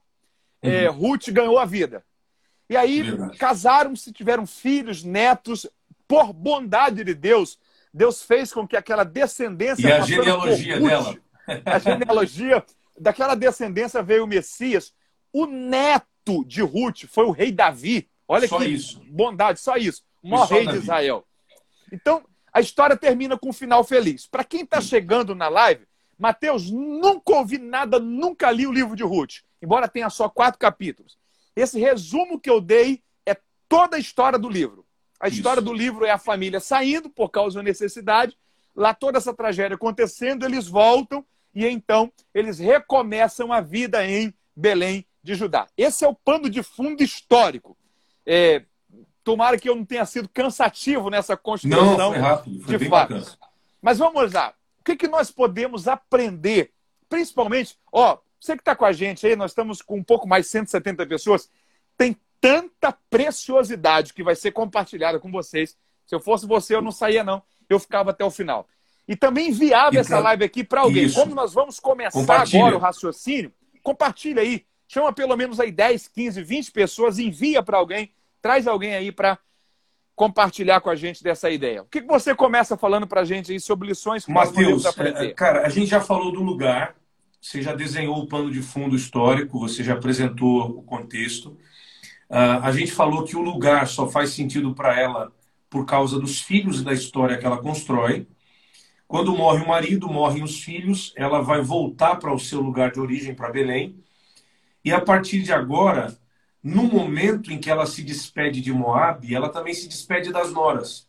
[0.62, 0.70] uhum.
[0.70, 2.04] é, Ruth ganhou a vida.
[2.68, 3.04] E aí
[3.38, 5.66] casaram-se, tiveram filhos, netos,
[6.06, 7.58] por bondade de Deus.
[7.92, 9.88] Deus fez com que aquela descendência.
[9.88, 11.16] E a genealogia Ruth, dela.
[11.64, 12.64] A genealogia
[12.98, 14.92] daquela descendência veio o Messias.
[15.32, 16.06] O neto
[16.46, 18.08] de Ruth foi o rei Davi.
[18.28, 19.00] Olha só que isso.
[19.06, 20.02] bondade, só isso.
[20.22, 20.78] O maior rei Davi.
[20.78, 21.24] de Israel.
[21.92, 24.26] Então, a história termina com um final feliz.
[24.26, 25.86] Para quem está chegando na live,
[26.18, 31.18] Mateus, nunca ouvi nada, nunca li o livro de Ruth, embora tenha só quatro capítulos.
[31.54, 33.36] Esse resumo que eu dei é
[33.68, 34.84] toda a história do livro.
[35.20, 35.66] A história Isso.
[35.66, 38.36] do livro é a família saindo por causa da necessidade,
[38.74, 45.06] lá toda essa tragédia acontecendo, eles voltam e então eles recomeçam a vida em Belém
[45.26, 45.66] de Judá.
[45.76, 47.76] Esse é o pano de fundo histórico.
[48.24, 48.62] É,
[49.24, 53.38] tomara que eu não tenha sido cansativo nessa construção não, foi rápido, foi de fato.
[53.82, 54.54] Mas vamos lá.
[54.80, 56.70] O que, que nós podemos aprender?
[57.08, 60.44] Principalmente, ó, você que está com a gente aí, nós estamos com um pouco mais
[60.44, 61.50] de 170 pessoas.
[61.98, 65.76] Tem tanta preciosidade que vai ser compartilhada com vocês.
[66.06, 67.42] Se eu fosse você, eu não saía, não.
[67.68, 68.68] Eu ficava até o final.
[69.08, 71.04] E também enviava essa live aqui para alguém.
[71.04, 71.18] Isso.
[71.18, 74.64] Como nós vamos começar agora o raciocínio, compartilha aí.
[74.88, 79.38] Chama pelo menos aí 10, 15, 20 pessoas, envia para alguém, traz alguém aí para
[80.14, 81.82] compartilhar com a gente dessa ideia.
[81.82, 84.64] O que, que você começa falando para a gente aí sobre lições que Mateus, nós
[84.64, 85.26] podemos aprender?
[85.26, 86.96] É, cara, a gente já falou do lugar,
[87.40, 91.56] você já desenhou o pano de fundo histórico, você já apresentou o contexto.
[92.30, 95.30] Uh, a gente falou que o lugar só faz sentido para ela
[95.68, 98.26] por causa dos filhos e da história que ela constrói.
[99.06, 102.98] Quando morre o marido, morrem os filhos, ela vai voltar para o seu lugar de
[102.98, 104.02] origem, para Belém.
[104.86, 106.16] E a partir de agora,
[106.62, 111.08] no momento em que ela se despede de Moab, ela também se despede das noras.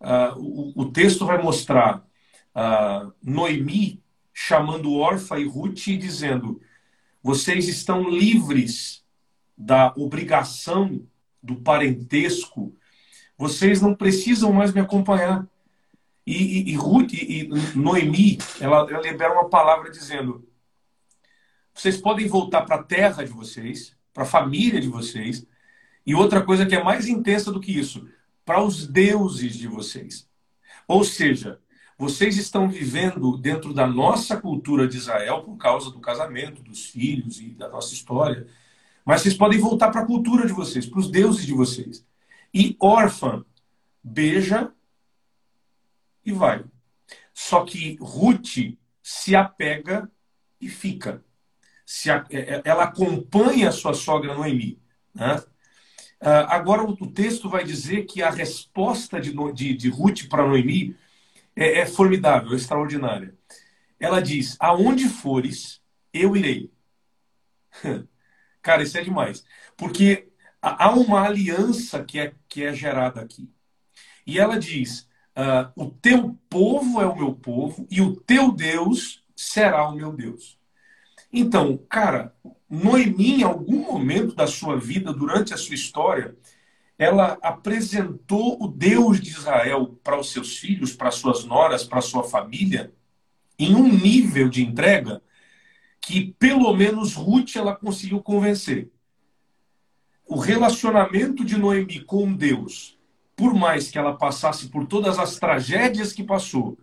[0.00, 2.02] Uh, o, o, texto vai mostrar
[2.56, 6.58] uh, Noemi chamando Orfa e Ruth e dizendo:
[7.22, 9.04] vocês estão livres
[9.54, 11.06] da obrigação
[11.42, 12.74] do parentesco,
[13.36, 15.46] vocês não precisam mais me acompanhar.
[16.26, 20.49] E, e, e Ruth e, Noemi, ela, ela libera uma palavra dizendo:
[21.80, 25.46] vocês podem voltar para a terra de vocês, para a família de vocês,
[26.04, 28.06] e outra coisa que é mais intensa do que isso,
[28.44, 30.28] para os deuses de vocês.
[30.86, 31.58] Ou seja,
[31.96, 37.40] vocês estão vivendo dentro da nossa cultura de Israel por causa do casamento, dos filhos
[37.40, 38.46] e da nossa história.
[39.02, 42.06] Mas vocês podem voltar para a cultura de vocês, para os deuses de vocês.
[42.52, 43.42] E órfã,
[44.02, 44.70] beija
[46.26, 46.62] e vai.
[47.32, 50.10] Só que Ruth se apega
[50.60, 51.24] e fica.
[51.92, 54.80] Se a, é, é, ela acompanha a sua sogra Noemi.
[55.12, 55.42] Né?
[56.20, 60.96] Ah, agora o texto vai dizer que a resposta de, de, de Ruth para Noemi
[61.56, 63.36] é, é formidável, é extraordinária.
[63.98, 66.72] Ela diz: Aonde fores, eu irei.
[68.62, 69.44] Cara, isso é demais.
[69.76, 70.28] Porque
[70.62, 73.50] há uma aliança que é, que é gerada aqui.
[74.24, 79.24] E ela diz: uh, O teu povo é o meu povo e o teu Deus
[79.34, 80.59] será o meu Deus.
[81.32, 82.34] Então, cara,
[82.68, 86.36] Noemi, em algum momento da sua vida, durante a sua história,
[86.98, 92.24] ela apresentou o Deus de Israel para os seus filhos, para suas noras, para sua
[92.24, 92.92] família,
[93.58, 95.22] em um nível de entrega
[96.00, 98.90] que pelo menos Ruth ela conseguiu convencer.
[100.26, 102.98] O relacionamento de Noemi com Deus,
[103.36, 106.78] por mais que ela passasse por todas as tragédias que passou,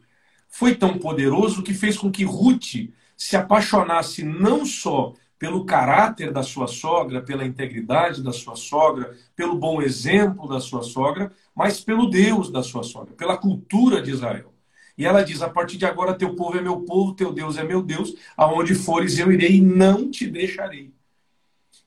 [0.47, 6.41] foi tão poderoso que fez com que Ruth se apaixonasse não só pelo caráter da
[6.43, 12.09] sua sogra, pela integridade da sua sogra, pelo bom exemplo da sua sogra, mas pelo
[12.09, 14.53] Deus da sua sogra, pela cultura de Israel.
[14.97, 17.63] E ela diz: a partir de agora, teu povo é meu povo, teu Deus é
[17.63, 20.91] meu Deus, aonde fores eu irei e não te deixarei.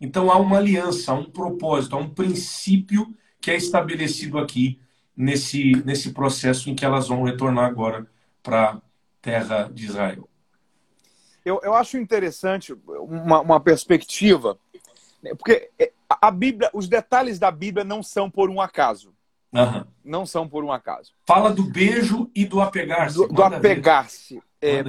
[0.01, 4.81] Então há uma aliança, há um propósito, há um princípio que é estabelecido aqui
[5.17, 8.07] nesse, nesse processo em que elas vão retornar agora
[8.43, 8.81] para a
[9.21, 10.30] terra de Israel.
[11.45, 14.59] Eu, eu acho interessante uma, uma perspectiva,
[15.23, 19.15] né, porque é, a Bíblia, os detalhes da Bíblia não são por um acaso.
[19.53, 19.85] Uhum.
[20.05, 21.13] Não são por um acaso.
[21.27, 23.17] Fala do beijo e do apegar-se.
[23.17, 24.41] Do, do apegar-se.
[24.61, 24.83] É,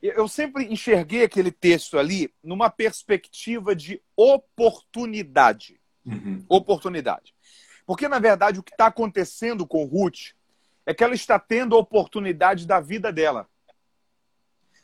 [0.00, 5.80] eu sempre enxerguei aquele texto ali numa perspectiva de oportunidade.
[6.06, 6.44] Uhum.
[6.48, 7.34] Oportunidade.
[7.84, 10.32] Porque, na verdade, o que está acontecendo com Ruth
[10.86, 13.48] é que ela está tendo a oportunidade da vida dela.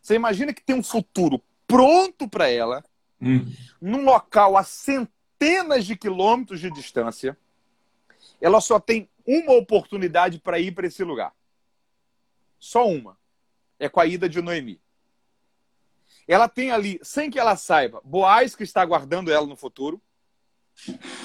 [0.05, 2.85] Você imagina que tem um futuro pronto para ela,
[3.19, 3.51] hum.
[3.81, 7.39] num local a centenas de quilômetros de distância.
[8.39, 11.35] Ela só tem uma oportunidade para ir para esse lugar.
[12.59, 13.17] Só uma.
[13.79, 14.79] É com a ida de Noemi.
[16.29, 20.03] Ela tem ali, sem que ela saiba, Boaz que está aguardando ela no futuro,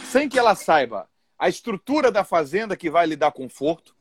[0.09, 3.93] sem que ela saiba a estrutura da fazenda que vai lhe dar conforto,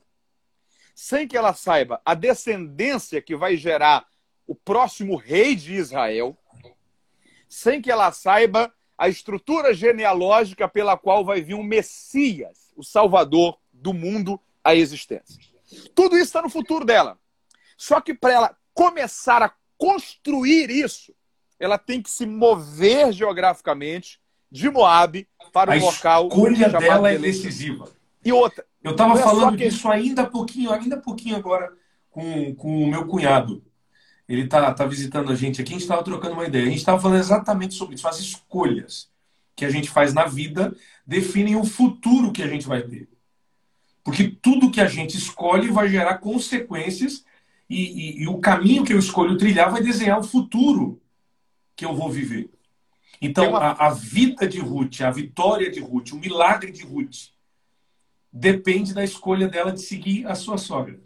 [0.95, 4.07] sem que ela saiba a descendência que vai gerar
[4.49, 6.37] o próximo rei de Israel,
[7.49, 13.59] sem que ela saiba a estrutura genealógica pela qual vai vir um Messias, o Salvador
[13.73, 15.39] do mundo à existência.
[15.95, 17.19] Tudo isso está no futuro dela.
[17.77, 21.15] Só que para ela começar a construir isso,
[21.61, 24.19] ela tem que se mover geograficamente
[24.51, 26.25] de Moab para o local.
[26.25, 27.93] A escolha dela é decisiva.
[28.25, 28.65] E outra.
[28.83, 29.65] Eu estava é falando que...
[29.65, 31.73] disso ainda pouquinho, ainda pouquinho agora
[32.11, 33.63] com, com o meu cunhado.
[34.29, 36.65] Ele está tá visitando a gente aqui, a gente estava trocando uma ideia.
[36.65, 38.07] A gente estava falando exatamente sobre isso.
[38.07, 39.09] As escolhas
[39.57, 43.09] que a gente faz na vida definem o futuro que a gente vai ter.
[44.05, 47.25] Porque tudo que a gente escolhe vai gerar consequências
[47.69, 51.01] e, e, e o caminho que eu escolho trilhar vai desenhar o futuro
[51.75, 52.51] que eu vou viver.
[53.21, 53.59] Então, uma...
[53.59, 57.31] a, a, vida de Ruth, a vitória de Ruth, o milagre de Ruth,
[58.33, 61.01] depende da escolha dela de seguir a sua sogra.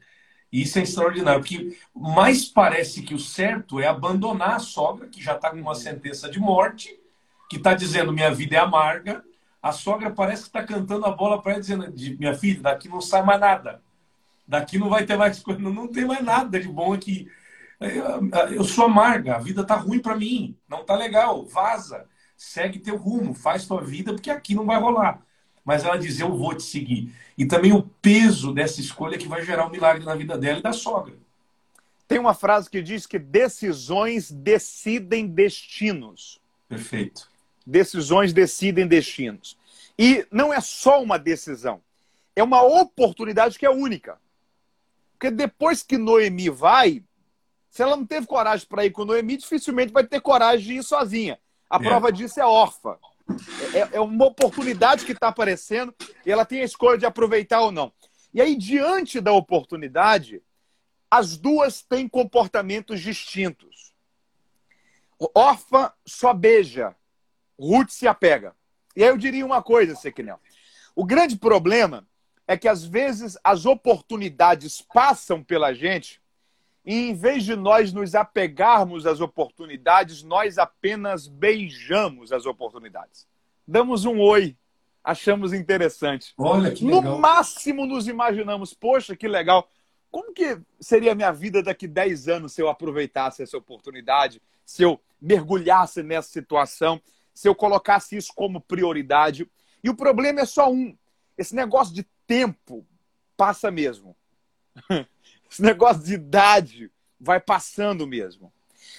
[0.52, 5.34] Isso é extraordinário, porque mais parece que o certo é abandonar a sogra, que já
[5.34, 6.94] está com uma sentença de morte,
[7.48, 9.24] que está dizendo minha vida é amarga.
[9.62, 13.00] A sogra parece que está cantando a bola para ela, dizendo: minha filha, daqui não
[13.00, 13.82] sai mais nada.
[14.46, 17.30] Daqui não vai ter mais coisa, não tem mais nada de bom aqui.
[18.54, 22.96] Eu sou amarga, a vida tá ruim para mim, não tá legal, vaza, segue teu
[22.96, 25.22] rumo, faz tua vida, porque aqui não vai rolar.
[25.64, 27.12] Mas ela diz: Eu vou te seguir.
[27.36, 30.62] E também o peso dessa escolha que vai gerar um milagre na vida dela e
[30.62, 31.14] da sogra.
[32.06, 36.40] Tem uma frase que diz que decisões decidem destinos.
[36.68, 37.30] Perfeito.
[37.66, 39.56] Decisões decidem destinos.
[39.98, 41.80] E não é só uma decisão,
[42.34, 44.18] é uma oportunidade que é única.
[45.12, 47.04] Porque depois que Noemi vai,
[47.70, 50.82] se ela não teve coragem para ir com Noemi, dificilmente vai ter coragem de ir
[50.82, 51.38] sozinha.
[51.70, 51.78] A é.
[51.78, 52.96] prova disso é órfã.
[53.74, 57.72] É, é uma oportunidade que está aparecendo e ela tem a escolha de aproveitar ou
[57.72, 57.92] não.
[58.32, 60.42] E aí, diante da oportunidade,
[61.10, 63.92] as duas têm comportamentos distintos.
[65.34, 66.96] Órfã só beija,
[67.58, 68.56] Ruth se apega.
[68.96, 70.40] E aí eu diria uma coisa, Sequinel.
[70.94, 72.06] O grande problema
[72.46, 76.21] é que às vezes as oportunidades passam pela gente
[76.84, 83.26] e em vez de nós nos apegarmos às oportunidades, nós apenas beijamos as oportunidades.
[83.66, 84.56] Damos um oi,
[85.02, 86.34] achamos interessante.
[86.36, 87.02] Olha que legal.
[87.02, 89.68] No máximo nos imaginamos, poxa, que legal.
[90.10, 94.82] Como que seria a minha vida daqui 10 anos se eu aproveitasse essa oportunidade, se
[94.82, 97.00] eu mergulhasse nessa situação,
[97.32, 99.48] se eu colocasse isso como prioridade?
[99.82, 100.96] E o problema é só um.
[101.38, 102.84] Esse negócio de tempo
[103.36, 104.16] passa mesmo.
[105.52, 108.50] Esse negócio de idade vai passando mesmo.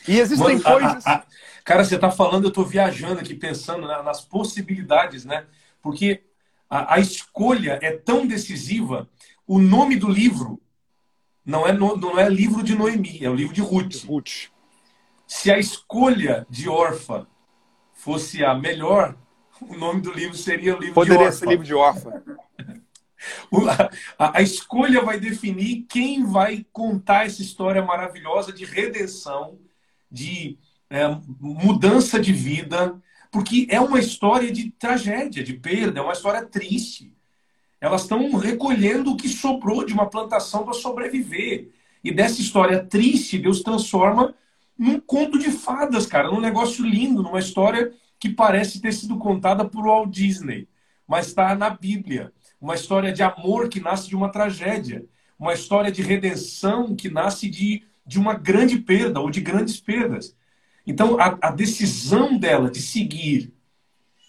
[0.08, 1.08] E existem Mano, coisas.
[1.08, 1.26] A, a,
[1.63, 5.48] cara, você está falando, eu estou viajando aqui pensando nas possibilidades, né?
[5.82, 6.22] Porque
[6.70, 9.10] a, a, escolha é tão decisiva.
[9.48, 10.62] O nome do livro
[11.44, 14.06] não é, no, não é livro de Noemi, é o livro de Ruth.
[14.06, 14.52] Ruth.
[15.26, 17.26] Se a escolha de órfã
[17.94, 19.18] fosse a melhor,
[19.60, 21.39] o nome do livro seria o livro Poderia de órfã.
[21.39, 22.84] Poderia ser livro de órfã.
[24.18, 29.58] A, escolha vai definir quem vai contar essa história maravilhosa de redenção,
[30.12, 30.58] de
[30.90, 31.04] é,
[31.40, 37.14] mudança de vida, porque é uma história de tragédia, de perda, é uma história triste.
[37.82, 41.70] Elas estão recolhendo o que sobrou de uma plantação para sobreviver.
[42.04, 44.34] E dessa história triste, Deus transforma
[44.78, 49.66] num conto de fadas, cara, num negócio lindo, numa história que parece ter sido contada
[49.66, 50.68] por Walt Disney,
[51.08, 52.32] mas está na Bíblia
[52.63, 55.06] uma história de amor que nasce de uma tragédia,
[55.38, 60.34] uma história de redenção que nasce de, de uma grande perda ou de grandes perdas.
[60.88, 63.54] Então, a, a decisão dela de seguir,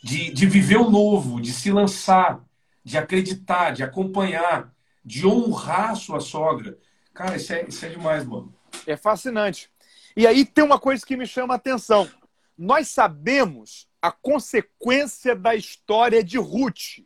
[0.03, 2.44] de, de viver o novo, de se lançar,
[2.83, 6.77] de acreditar, de acompanhar, de honrar a sua sogra,
[7.14, 8.53] cara, isso é, isso é demais, mano.
[8.85, 9.70] É fascinante.
[10.16, 12.11] E aí tem uma coisa que me chama a atenção.
[12.59, 17.05] Nós sabemos a consequência da história de Ruth.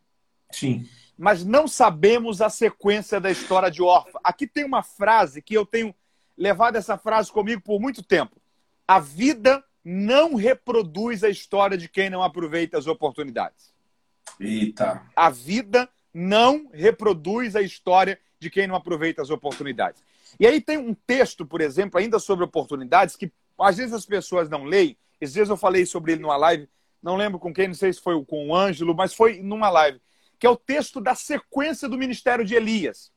[0.51, 0.89] Sim
[1.19, 4.21] mas não sabemos a sequência da história de Orfa.
[4.23, 5.93] Aqui tem uma frase que eu tenho
[6.37, 8.41] levado essa frase comigo por muito tempo.
[8.87, 13.75] A vida não reproduz a história de quem não aproveita as oportunidades.
[14.39, 15.03] Eita.
[15.17, 20.05] A vida não reproduz a história de quem não aproveita as oportunidades.
[20.39, 24.49] E aí tem um texto, por exemplo, ainda sobre oportunidades, que às vezes as pessoas
[24.49, 24.97] não leem.
[25.21, 26.69] Às vezes eu falei sobre ele numa live,
[27.03, 30.01] não lembro com quem, não sei se foi com o Ângelo, mas foi numa live
[30.39, 33.13] que é o texto da sequência do ministério de Elias.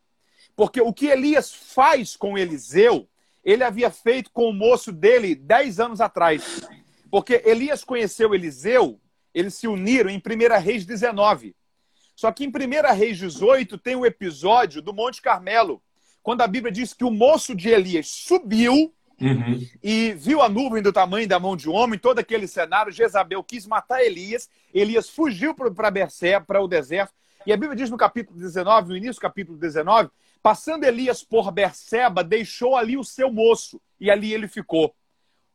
[0.56, 3.08] Porque o que Elias faz com Eliseu,
[3.44, 6.62] ele havia feito com o moço dele dez anos atrás.
[7.10, 9.00] Porque Elias conheceu Eliseu,
[9.34, 11.56] eles se uniram em 1 Reis 19.
[12.16, 15.82] Só que em 1 Reis 18 tem o episódio do Monte Carmelo,
[16.22, 19.68] quando a Bíblia diz que o moço de Elias subiu Uhum.
[19.84, 22.92] E viu a nuvem do tamanho da mão de homem, todo aquele cenário.
[22.92, 24.50] Jezabel quis matar Elias.
[24.74, 27.14] Elias fugiu para Berseba, para o deserto.
[27.46, 30.10] E a Bíblia diz no capítulo 19, no início do capítulo 19,
[30.42, 33.80] passando Elias por Berseba, deixou ali o seu moço.
[34.00, 34.94] E ali ele ficou.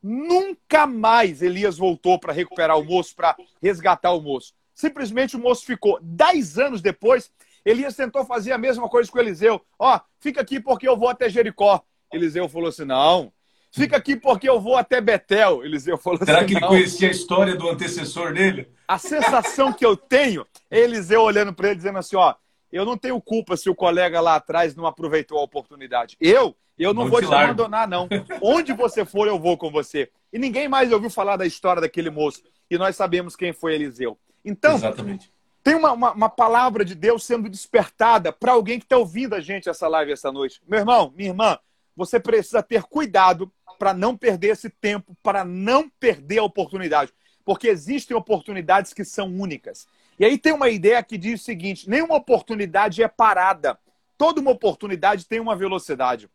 [0.01, 4.53] Nunca mais Elias voltou para recuperar o moço, para resgatar o moço.
[4.73, 5.99] Simplesmente o moço ficou.
[6.01, 7.31] Dez anos depois,
[7.65, 9.61] Elias tentou fazer a mesma coisa com Eliseu.
[9.77, 11.83] Ó, oh, fica aqui porque eu vou até Jericó.
[12.13, 13.33] Eliseu falou assim: não,
[13.71, 15.63] fica aqui porque eu vou até Betel.
[15.63, 16.47] Eliseu falou Será assim.
[16.47, 18.69] Será que ele conhecia a história do antecessor dele?
[18.87, 22.35] A sensação que eu tenho é Eliseu olhando para ele dizendo assim: ó,
[22.71, 26.17] eu não tenho culpa se o colega lá atrás não aproveitou a oportunidade.
[26.19, 28.07] Eu, eu não, não vou te, te abandonar, não.
[28.41, 30.09] Onde você for, eu vou com você.
[30.31, 32.43] E ninguém mais ouviu falar da história daquele moço.
[32.69, 34.17] E nós sabemos quem foi Eliseu.
[34.43, 35.31] Então, Exatamente.
[35.63, 39.39] tem uma, uma, uma palavra de Deus sendo despertada para alguém que está ouvindo a
[39.39, 40.61] gente essa live essa noite.
[40.67, 41.57] Meu irmão, minha irmã,
[41.97, 47.11] você precisa ter cuidado para não perder esse tempo, para não perder a oportunidade.
[47.43, 49.87] Porque existem oportunidades que são únicas.
[50.19, 53.77] E aí tem uma ideia que diz o seguinte: nenhuma oportunidade é parada.
[54.17, 56.29] Toda uma oportunidade tem uma velocidade.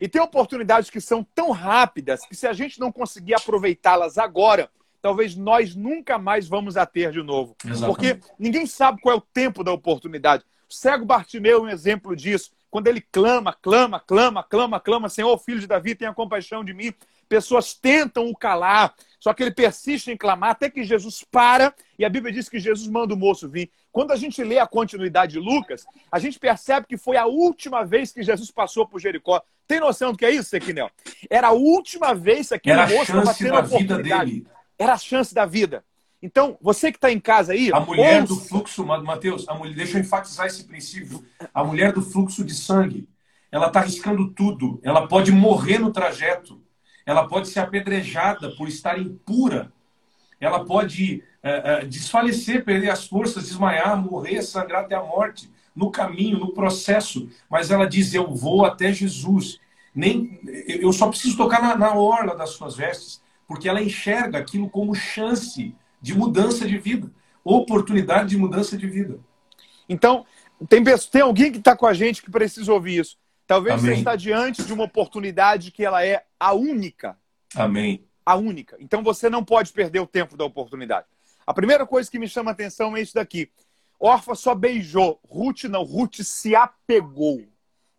[0.00, 4.70] E tem oportunidades que são tão rápidas que se a gente não conseguir aproveitá-las agora,
[5.02, 7.56] talvez nós nunca mais vamos a ter de novo.
[7.64, 7.86] Exatamente.
[7.86, 10.44] Porque ninguém sabe qual é o tempo da oportunidade.
[10.68, 12.50] O cego Bartimeu é um exemplo disso.
[12.70, 16.92] Quando ele clama, clama, clama, clama, clama, Senhor, filho de Davi, tenha compaixão de mim.
[17.28, 22.04] Pessoas tentam o calar, só que ele persiste em clamar até que Jesus para e
[22.04, 23.70] a Bíblia diz que Jesus manda o moço vir.
[23.92, 27.84] Quando a gente lê a continuidade de Lucas, a gente percebe que foi a última
[27.84, 29.42] vez que Jesus passou por Jericó.
[29.66, 30.90] Tem noção do que é isso, Sequinel?
[31.28, 34.30] Era a última vez que aquele Era moço estava tendo a oportunidade.
[34.30, 34.46] Dele.
[34.78, 35.84] Era a chance da vida.
[36.22, 37.70] Então, você que está em casa aí.
[37.72, 38.34] A mulher ouça...
[38.34, 41.24] do fluxo, Mateus, a mulher, deixa eu enfatizar esse princípio.
[41.54, 43.08] A mulher do fluxo de sangue,
[43.52, 44.80] ela está arriscando tudo.
[44.82, 46.60] Ela pode morrer no trajeto.
[47.06, 49.72] Ela pode ser apedrejada por estar impura.
[50.40, 55.50] Ela pode é, é, desfalecer, perder as forças, desmaiar, morrer, sangrar até a morte.
[55.74, 57.28] No caminho, no processo.
[57.48, 59.60] Mas ela diz: Eu vou até Jesus.
[59.94, 64.68] Nem, eu só preciso tocar na, na orla das suas vestes porque ela enxerga aquilo
[64.68, 67.10] como chance de mudança de vida,
[67.44, 69.18] oportunidade de mudança de vida.
[69.88, 70.24] Então,
[70.68, 73.16] tem, tem alguém que está com a gente que precisa ouvir isso.
[73.46, 73.94] Talvez Amém.
[73.94, 77.16] você está diante de uma oportunidade que ela é a única.
[77.56, 78.04] Amém.
[78.24, 78.76] A única.
[78.78, 81.06] Então você não pode perder o tempo da oportunidade.
[81.46, 83.50] A primeira coisa que me chama a atenção é isso daqui.
[83.98, 85.18] Orfa só beijou.
[85.26, 85.82] Ruth não.
[85.82, 87.42] Ruth se apegou.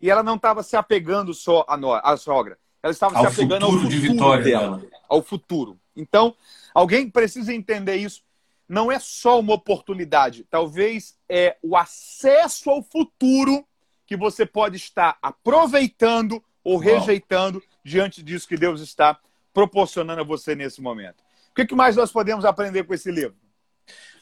[0.00, 1.92] E ela não estava se apegando só à, no...
[1.92, 2.56] à sogra.
[2.80, 5.80] Ela estava ao se apegando futuro ao futuro de vitória dela, dela, ao futuro.
[5.96, 6.34] Então,
[6.74, 8.22] alguém precisa entender isso.
[8.68, 13.66] Não é só uma oportunidade, talvez é o acesso ao futuro
[14.06, 19.18] que você pode estar aproveitando ou rejeitando diante disso que Deus está
[19.52, 21.22] proporcionando a você nesse momento.
[21.50, 23.36] O que mais nós podemos aprender com esse livro?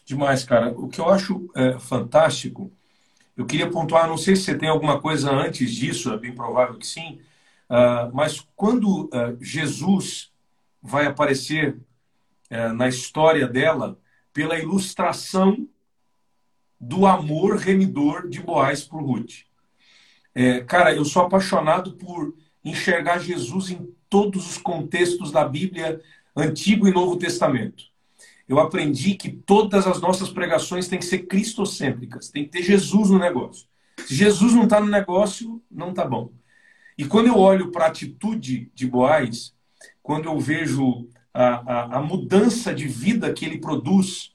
[0.05, 0.71] Demais, cara.
[0.71, 2.73] O que eu acho é, fantástico,
[3.37, 6.79] eu queria pontuar, não sei se você tem alguma coisa antes disso, é bem provável
[6.79, 7.21] que sim,
[7.69, 10.33] Uh, mas quando uh, Jesus
[10.83, 11.79] vai aparecer
[12.51, 13.99] uh, na história dela
[14.33, 15.69] pela ilustração
[16.81, 19.45] do amor remidor de Boaz por Ruth.
[20.35, 22.35] É, cara, eu sou apaixonado por
[22.65, 26.01] enxergar Jesus em todos os contextos da Bíblia,
[26.37, 27.85] Antigo e Novo Testamento.
[28.49, 33.11] Eu aprendi que todas as nossas pregações têm que ser cristocêntricas, tem que ter Jesus
[33.11, 33.67] no negócio.
[34.07, 36.33] Se Jesus não está no negócio, não está bom.
[36.97, 39.55] E quando eu olho para a atitude de Boaz,
[40.03, 41.09] quando eu vejo
[41.39, 44.35] a, a, a, mudança de vida que ele produz,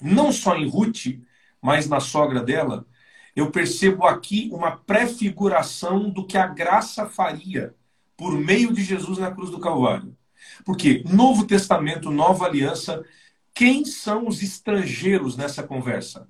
[0.00, 1.18] não só em Ruth,
[1.60, 2.86] mas na sogra dela,
[3.34, 7.74] eu percebo aqui uma prefiguração do que a graça faria
[8.16, 10.16] por meio de Jesus na cruz do Calvário.
[10.64, 13.04] Porque Novo Testamento, Nova Aliança,
[13.52, 16.28] quem são os estrangeiros nessa conversa?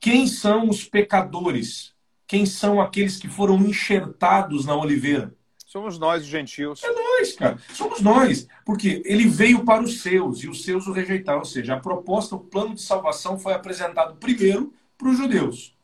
[0.00, 1.92] Quem são os pecadores?
[2.26, 5.36] Quem são aqueles que foram enxertados na oliveira?
[5.68, 6.82] Somos nós, os gentios.
[6.82, 7.58] É nós, cara.
[7.74, 8.48] Somos nós.
[8.64, 11.40] Porque ele veio para os seus e os seus o rejeitaram.
[11.40, 15.76] Ou seja, a proposta, o plano de salvação foi apresentado primeiro para os judeus.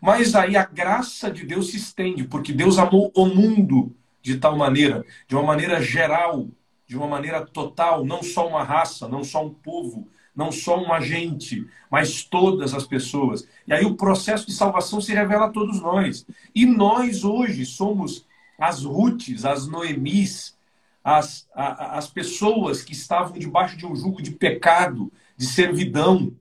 [0.00, 4.56] Mas aí a graça de Deus se estende, porque Deus amou o mundo de tal
[4.56, 6.48] maneira, de uma maneira geral,
[6.86, 10.90] de uma maneira total, não só uma raça, não só um povo, não só um
[10.90, 13.46] agente, mas todas as pessoas.
[13.66, 16.26] E aí o processo de salvação se revela a todos nós.
[16.54, 18.24] E nós hoje somos
[18.58, 20.56] as Ruths, as Noemis,
[21.02, 26.32] as, a, as pessoas que estavam debaixo de um jugo de pecado, de servidão.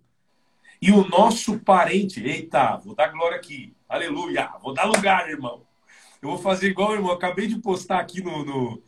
[0.82, 5.64] E o nosso parente, eita, vou dar glória aqui, aleluia, vou dar lugar, irmão.
[6.22, 8.84] Eu vou fazer igual, irmão, acabei de postar aqui no, no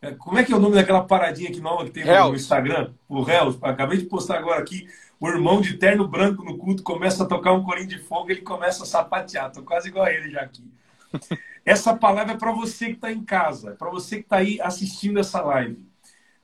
[0.00, 2.92] é, como é que é o nome daquela paradinha que nova que tem no Instagram?
[3.08, 3.58] O Réus.
[3.62, 4.86] Acabei de postar agora aqui.
[5.18, 8.42] O irmão de terno branco no culto começa a tocar um corinho de fogo, ele
[8.42, 9.50] começa a sapatear.
[9.50, 10.62] Tô quase igual a ele já aqui.
[11.68, 14.58] Essa palavra é para você que está em casa, é para você que está aí
[14.58, 15.86] assistindo essa live.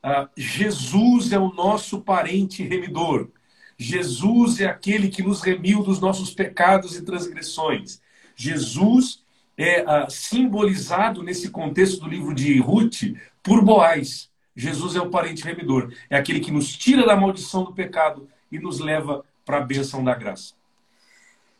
[0.03, 3.31] ah, Jesus é o nosso parente remidor.
[3.79, 8.03] Jesus é aquele que nos remiu dos nossos pecados e transgressões.
[8.37, 9.25] Jesus
[9.57, 14.31] é ah, simbolizado nesse contexto do livro de Ruth por Boaz.
[14.55, 18.59] Jesus é o parente remidor, é aquele que nos tira da maldição do pecado e
[18.59, 20.53] nos leva para a bênção da graça.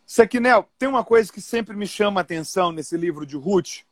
[0.07, 3.83] Sequinel, tem uma coisa que sempre me chama a atenção nesse livro de Ruth,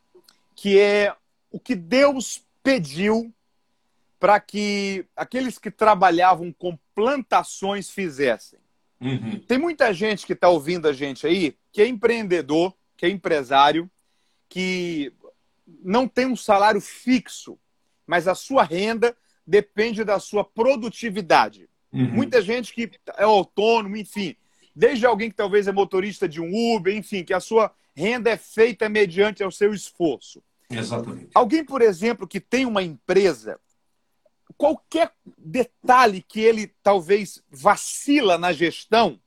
[0.54, 1.14] que é
[1.50, 3.32] o que Deus pediu
[4.18, 8.58] para que aqueles que trabalhavam com plantações fizessem.
[9.00, 9.40] Uhum.
[9.40, 13.90] Tem muita gente que está ouvindo a gente aí que é empreendedor, que é empresário,
[14.48, 15.12] que
[15.82, 17.58] não tem um salário fixo,
[18.06, 21.68] mas a sua renda depende da sua produtividade.
[21.92, 22.10] Uhum.
[22.12, 24.36] Muita gente que é autônomo, enfim,
[24.74, 28.36] desde alguém que talvez é motorista de um Uber, enfim, que a sua renda é
[28.36, 30.42] feita mediante ao seu esforço.
[30.70, 31.30] Exatamente.
[31.34, 33.60] Alguém, por exemplo, que tem uma empresa
[34.62, 39.20] qualquer detalhe que ele talvez vacila na gestão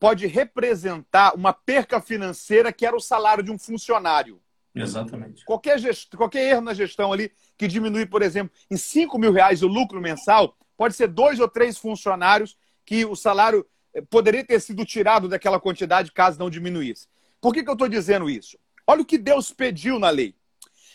[0.00, 4.40] pode representar uma perca financeira que era o salário de um funcionário.
[4.74, 5.44] Exatamente.
[5.44, 5.78] Qualquer,
[6.16, 10.00] qualquer erro na gestão ali que diminui, por exemplo, em 5 mil reais o lucro
[10.00, 13.64] mensal, pode ser dois ou três funcionários que o salário
[14.02, 17.06] poderia ter sido tirado daquela quantidade caso não diminuísse.
[17.40, 18.58] Por que, que eu estou dizendo isso?
[18.86, 20.34] Olha o que Deus pediu na lei.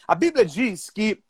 [0.07, 1.21] A Bíblia diz que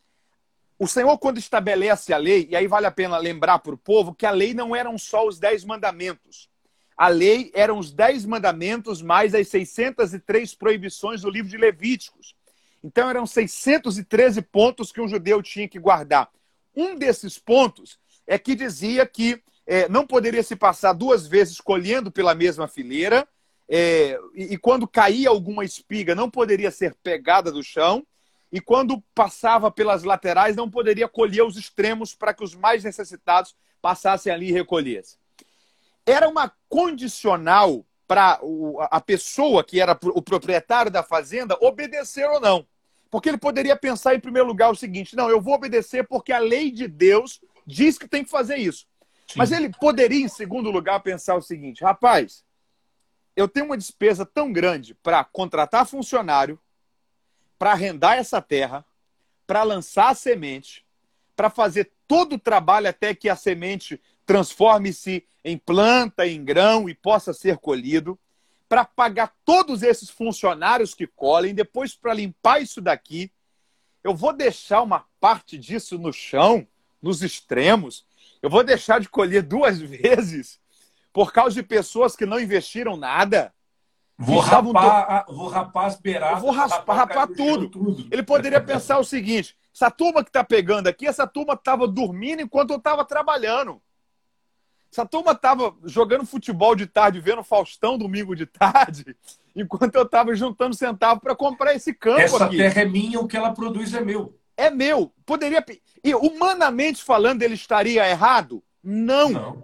[0.77, 4.15] o Senhor, quando estabelece a lei, e aí vale a pena lembrar para o povo
[4.15, 6.49] que a lei não eram só os dez mandamentos.
[6.95, 12.35] A lei eram os dez mandamentos mais as 603 proibições do livro de Levíticos.
[12.83, 16.29] Então eram 613 pontos que um judeu tinha que guardar.
[16.75, 22.11] Um desses pontos é que dizia que é, não poderia se passar duas vezes colhendo
[22.11, 23.27] pela mesma fileira,
[23.69, 28.03] é, e, e quando caía alguma espiga não poderia ser pegada do chão,
[28.51, 33.55] e quando passava pelas laterais não poderia colher os extremos para que os mais necessitados
[33.79, 35.19] passassem ali e recolhessem.
[36.03, 38.41] Era uma condicional para
[38.89, 42.65] a pessoa que era o proprietário da fazenda obedecer ou não.
[43.11, 46.39] Porque ele poderia pensar em primeiro lugar o seguinte: não, eu vou obedecer porque a
[46.39, 48.88] lei de Deus diz que tem que fazer isso.
[49.35, 52.43] Mas ele poderia, em segundo lugar, pensar o seguinte: rapaz,
[53.35, 56.59] eu tenho uma despesa tão grande para contratar funcionário,
[57.57, 58.85] para arrendar essa terra,
[59.45, 60.85] para lançar a semente,
[61.35, 66.93] para fazer todo o trabalho até que a semente transforme-se em planta, em grão e
[66.93, 68.19] possa ser colhido,
[68.67, 73.31] para pagar todos esses funcionários que colhem, depois para limpar isso daqui.
[74.03, 76.67] Eu vou deixar uma parte disso no chão,
[77.01, 78.05] nos extremos.
[78.41, 80.59] Eu vou deixar de colher duas vezes
[81.11, 83.53] por causa de pessoas que não investiram nada.
[84.17, 86.41] Vou rapar, vou rapar as beiradas.
[86.41, 87.69] Vou raspar, rapar, tudo.
[87.69, 88.07] tudo.
[88.11, 92.41] Ele poderia pensar o seguinte: essa turma que está pegando aqui, essa turma estava dormindo
[92.41, 93.81] enquanto eu estava trabalhando.
[94.91, 99.15] Essa turma estava jogando futebol de tarde, vendo Faustão domingo de tarde,
[99.55, 102.57] enquanto eu estava juntando centavo para comprar esse campo Essa aqui.
[102.57, 104.37] terra é minha, o que ela produz é meu.
[104.57, 105.13] É meu.
[105.25, 105.63] Poderia.
[106.03, 108.63] E humanamente falando, ele estaria errado?
[108.83, 109.29] Não.
[109.29, 109.63] Não.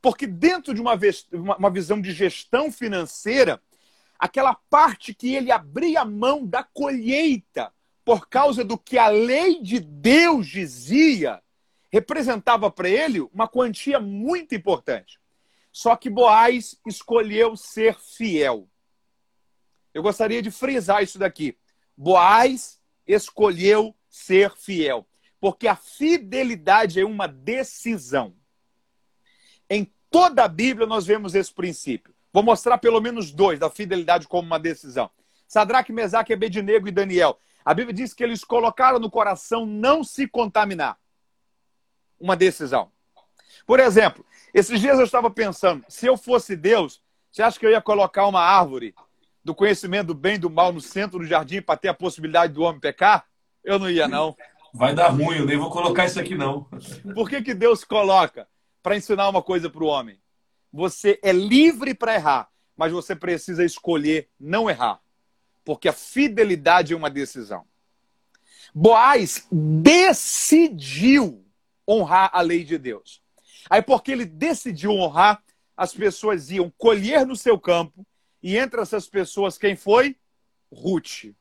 [0.00, 0.98] Porque dentro de uma,
[1.32, 3.60] uma visão de gestão financeira,
[4.18, 7.72] aquela parte que ele abria mão da colheita
[8.04, 11.42] por causa do que a lei de Deus dizia,
[11.90, 15.18] representava para ele uma quantia muito importante.
[15.72, 18.68] Só que Boaz escolheu ser fiel.
[19.92, 21.56] Eu gostaria de frisar isso daqui.
[21.96, 25.06] Boaz escolheu ser fiel,
[25.44, 28.34] porque a fidelidade é uma decisão.
[29.68, 32.14] Em toda a Bíblia nós vemos esse princípio.
[32.32, 35.10] Vou mostrar pelo menos dois da fidelidade como uma decisão.
[35.46, 37.38] Sadraque, Mesaque, Abednego e Daniel.
[37.62, 40.96] A Bíblia diz que eles colocaram no coração não se contaminar.
[42.18, 42.90] Uma decisão.
[43.66, 44.24] Por exemplo,
[44.54, 48.26] esses dias eu estava pensando, se eu fosse Deus, você acha que eu ia colocar
[48.26, 48.94] uma árvore
[49.44, 52.54] do conhecimento do bem e do mal no centro do jardim para ter a possibilidade
[52.54, 53.26] do homem pecar?
[53.62, 54.34] Eu não ia, não.
[54.74, 56.64] Vai dar ruim, eu nem vou colocar isso aqui, não.
[57.14, 58.48] Por que, que Deus coloca?
[58.82, 60.18] Para ensinar uma coisa para o homem.
[60.72, 65.00] Você é livre para errar, mas você precisa escolher não errar,
[65.64, 67.64] porque a fidelidade é uma decisão.
[68.74, 71.46] Boaz decidiu
[71.88, 73.22] honrar a lei de Deus.
[73.70, 75.40] Aí, porque ele decidiu honrar,
[75.76, 78.04] as pessoas iam colher no seu campo,
[78.42, 80.16] e entre essas pessoas, quem foi?
[80.72, 81.32] Ruth.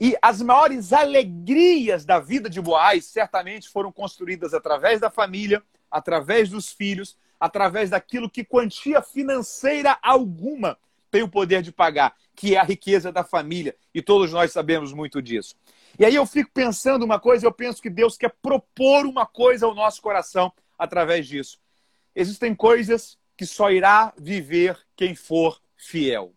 [0.00, 6.48] E as maiores alegrias da vida de Boaz certamente foram construídas através da família, através
[6.48, 10.78] dos filhos, através daquilo que quantia financeira alguma
[11.12, 13.76] tem o poder de pagar, que é a riqueza da família.
[13.94, 15.54] E todos nós sabemos muito disso.
[15.98, 19.66] E aí eu fico pensando uma coisa, eu penso que Deus quer propor uma coisa
[19.66, 21.60] ao nosso coração através disso.
[22.16, 26.32] Existem coisas que só irá viver quem for fiel.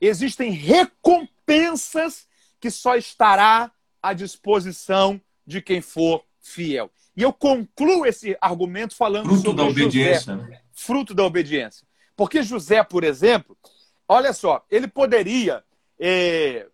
[0.00, 2.26] Existem recompensas
[2.60, 3.70] que só estará
[4.02, 6.90] à disposição de quem for fiel.
[7.16, 10.34] E eu concluo esse argumento falando fruto sobre da obediência.
[10.34, 10.60] José, né?
[10.72, 11.86] fruto da obediência.
[12.16, 13.56] Porque José, por exemplo,
[14.06, 15.64] olha só, ele poderia
[15.98, 16.66] é,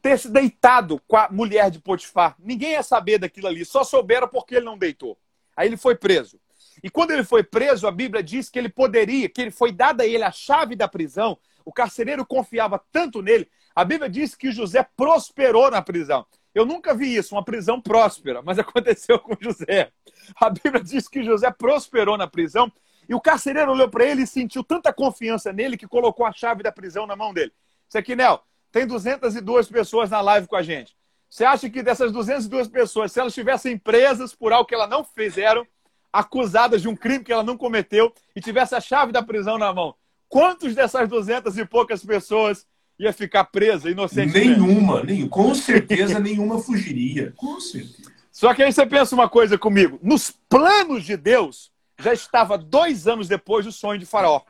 [0.00, 2.36] ter se deitado com a mulher de Potifar.
[2.38, 5.18] Ninguém ia saber daquilo ali, só souberam porque ele não deitou.
[5.56, 6.40] Aí ele foi preso.
[6.82, 10.04] E quando ele foi preso, a Bíblia diz que ele poderia, que ele foi dada
[10.04, 11.36] a ele a chave da prisão.
[11.68, 13.46] O carcereiro confiava tanto nele.
[13.76, 16.24] A Bíblia diz que José prosperou na prisão.
[16.54, 19.92] Eu nunca vi isso, uma prisão próspera, mas aconteceu com José.
[20.40, 22.72] A Bíblia diz que José prosperou na prisão
[23.06, 26.62] e o carcereiro olhou para ele e sentiu tanta confiança nele que colocou a chave
[26.62, 27.52] da prisão na mão dele.
[27.86, 28.42] Isso aqui, Nel,
[28.72, 30.96] tem 202 pessoas na live com a gente.
[31.28, 35.04] Você acha que dessas 202 pessoas, se elas estivessem presas por algo que elas não
[35.04, 35.66] fizeram,
[36.10, 39.70] acusadas de um crime que ela não cometeu e tivesse a chave da prisão na
[39.70, 39.94] mão,
[40.28, 42.66] quantos dessas 200 e poucas pessoas
[42.98, 44.60] ia ficar presa inocentemente?
[44.60, 45.28] Nenhuma, nenhuma.
[45.28, 47.32] com certeza nenhuma fugiria.
[47.36, 48.12] Com certeza.
[48.30, 49.98] Só que aí você pensa uma coisa comigo.
[50.02, 54.42] Nos planos de Deus, já estava dois anos depois do sonho de Faraó.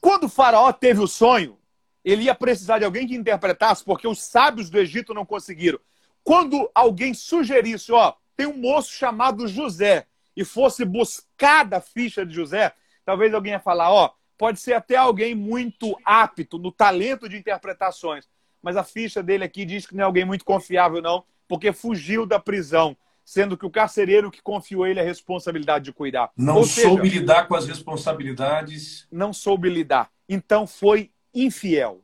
[0.00, 1.58] Quando Faraó teve o sonho,
[2.04, 5.78] ele ia precisar de alguém que interpretasse, porque os sábios do Egito não conseguiram.
[6.22, 12.34] Quando alguém sugerisse, ó, tem um moço chamado José, e fosse buscada a ficha de
[12.34, 12.72] José,
[13.04, 14.10] talvez alguém ia falar, ó,
[14.42, 18.28] pode ser até alguém muito apto no talento de interpretações,
[18.60, 22.26] mas a ficha dele aqui diz que não é alguém muito confiável, não, porque fugiu
[22.26, 26.32] da prisão, sendo que o carcereiro que confiou ele a responsabilidade de cuidar.
[26.36, 29.06] Não Ou soube seja, lidar com as responsabilidades.
[29.12, 30.10] Não soube lidar.
[30.28, 32.00] Então foi infiel.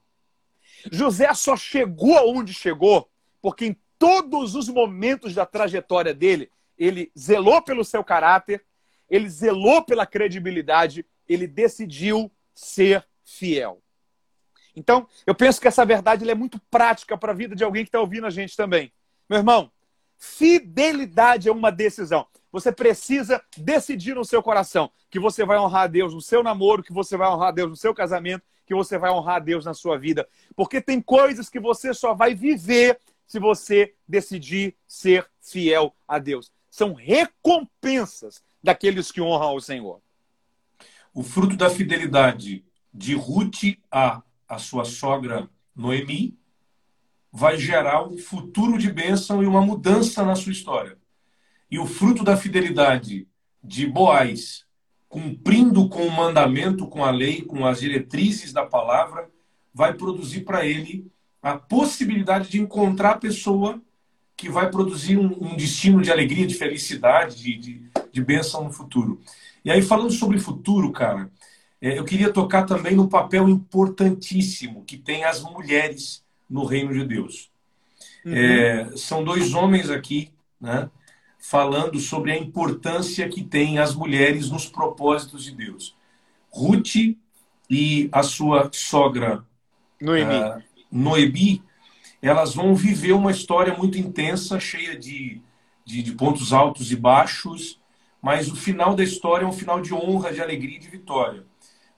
[0.93, 3.11] José só chegou aonde chegou
[3.43, 8.65] porque em todos os momentos da trajetória dele, ele zelou pelo seu caráter,
[9.11, 13.83] ele zelou pela credibilidade, ele decidiu ser fiel.
[14.75, 17.89] Então, eu penso que essa verdade é muito prática para a vida de alguém que
[17.89, 18.93] está ouvindo a gente também.
[19.29, 19.71] Meu irmão,
[20.17, 22.27] fidelidade é uma decisão.
[22.51, 26.83] Você precisa decidir no seu coração que você vai honrar a Deus no seu namoro,
[26.83, 29.65] que você vai honrar a Deus no seu casamento, que você vai honrar a Deus
[29.65, 30.29] na sua vida.
[30.55, 36.51] Porque tem coisas que você só vai viver se você decidir ser fiel a Deus.
[36.71, 40.01] São recompensas daqueles que honram ao Senhor.
[41.13, 46.37] O fruto da fidelidade de Ruth a, a sua sogra Noemi
[47.33, 50.99] vai gerar um futuro de bênção e uma mudança na sua história.
[51.71, 53.29] E o fruto da fidelidade
[53.63, 54.65] de Boaz,
[55.09, 59.31] cumprindo com o mandamento, com a lei, com as diretrizes da palavra,
[59.73, 61.11] vai produzir para ele
[61.43, 63.81] a possibilidade de encontrar a pessoa
[64.37, 68.73] que vai produzir um, um destino de alegria, de felicidade, de, de, de bênção no
[68.73, 69.21] futuro.
[69.69, 71.31] E aí, falando sobre futuro, cara,
[71.79, 77.05] é, eu queria tocar também no papel importantíssimo que tem as mulheres no reino de
[77.05, 77.51] Deus.
[78.25, 78.33] Uhum.
[78.33, 80.89] É, são dois homens aqui, né,
[81.39, 85.95] falando sobre a importância que tem as mulheres nos propósitos de Deus.
[86.51, 86.95] Ruth
[87.69, 89.45] e a sua sogra
[90.01, 90.35] Noemi.
[90.35, 91.63] Uh, Noemi
[92.23, 95.43] elas vão viver uma história muito intensa, cheia de,
[95.85, 97.78] de, de, pontos altos e baixos,
[98.21, 101.45] mas o final da história é um final de honra, de alegria e de vitória.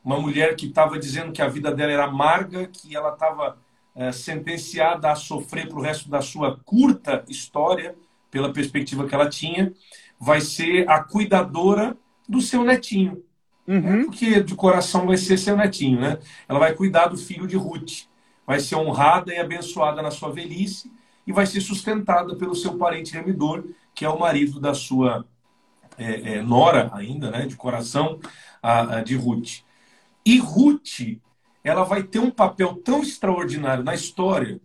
[0.05, 3.59] Uma mulher que estava dizendo que a vida dela era amarga, que ela estava
[3.95, 7.95] é, sentenciada a sofrer para o resto da sua curta história,
[8.31, 9.73] pela perspectiva que ela tinha,
[10.18, 11.97] vai ser a cuidadora
[12.29, 13.23] do seu netinho.
[13.66, 14.07] Uhum.
[14.07, 16.18] Porque de coração vai ser seu netinho, né?
[16.49, 18.11] Ela vai cuidar do filho de Ruth
[18.51, 20.93] vai ser honrada e abençoada na sua velhice
[21.25, 23.64] e vai ser sustentada pelo seu parente remidor,
[23.95, 25.25] que é o marido da sua
[26.01, 28.18] é, é, nora ainda, né, de coração,
[28.62, 29.61] a, a de Ruth.
[30.24, 31.18] E Ruth,
[31.62, 34.61] ela vai ter um papel tão extraordinário na história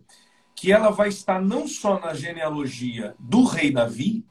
[0.54, 4.24] que ela vai estar não só na genealogia do rei Davi,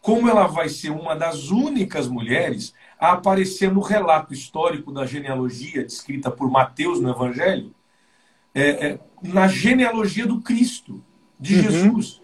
[0.00, 5.84] como ela vai ser uma das únicas mulheres a aparecer no relato histórico da genealogia
[5.84, 7.74] descrita por Mateus no Evangelho,
[8.54, 11.04] é, é, na genealogia do Cristo,
[11.38, 11.62] de uhum.
[11.62, 12.22] Jesus.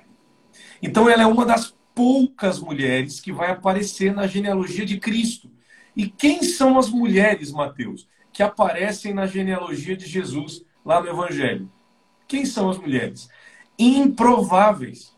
[0.80, 5.50] Então ela é uma das poucas mulheres que vai aparecer na genealogia de Cristo.
[5.94, 11.70] E quem são as mulheres, Mateus, que aparecem na genealogia de Jesus lá no Evangelho?
[12.26, 13.28] Quem são as mulheres?
[13.78, 15.14] Improváveis.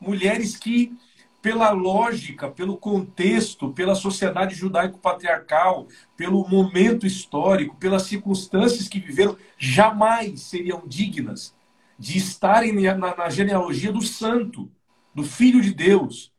[0.00, 0.96] Mulheres que
[1.40, 5.86] pela lógica, pelo contexto, pela sociedade judaico-patriarcal,
[6.16, 11.54] pelo momento histórico, pelas circunstâncias que viveram, jamais seriam dignas
[11.98, 14.70] de estarem na, na genealogia do santo,
[15.18, 16.32] do Filho de Deus,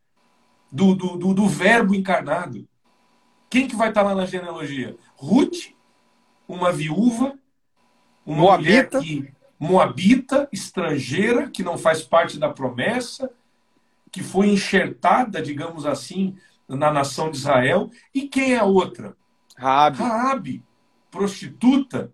[0.72, 2.66] do, do, do, do Verbo encarnado.
[3.50, 4.96] Quem que vai estar lá na genealogia?
[5.18, 5.74] Ruth,
[6.48, 7.38] uma viúva,
[8.26, 9.02] uma Moabita.
[9.02, 13.30] que, moabita, estrangeira, que não faz parte da promessa,
[14.10, 17.92] que foi enxertada, digamos assim, na nação de Israel.
[18.16, 19.14] E quem é a outra?
[19.58, 19.98] Raabe.
[19.98, 20.64] Raabe,
[21.12, 22.14] prostituta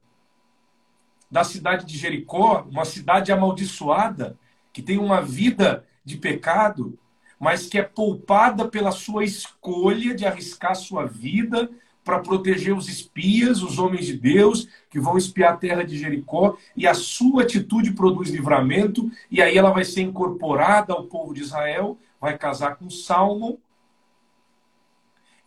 [1.30, 4.36] da cidade de Jericó, uma cidade amaldiçoada,
[4.74, 6.98] que tem uma vida de pecado,
[7.40, 11.70] mas que é poupada pela sua escolha de arriscar sua vida
[12.06, 16.56] para proteger os espias, os homens de Deus, que vão espiar a terra de Jericó,
[16.76, 21.42] e a sua atitude produz livramento, e aí ela vai ser incorporada ao povo de
[21.42, 23.58] Israel, vai casar com Salmon,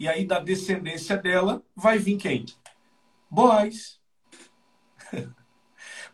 [0.00, 2.44] e aí da descendência dela vai vir quem?
[3.30, 4.00] Boaz.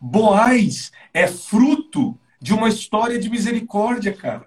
[0.01, 4.47] Boaz é fruto de uma história de misericórdia, cara.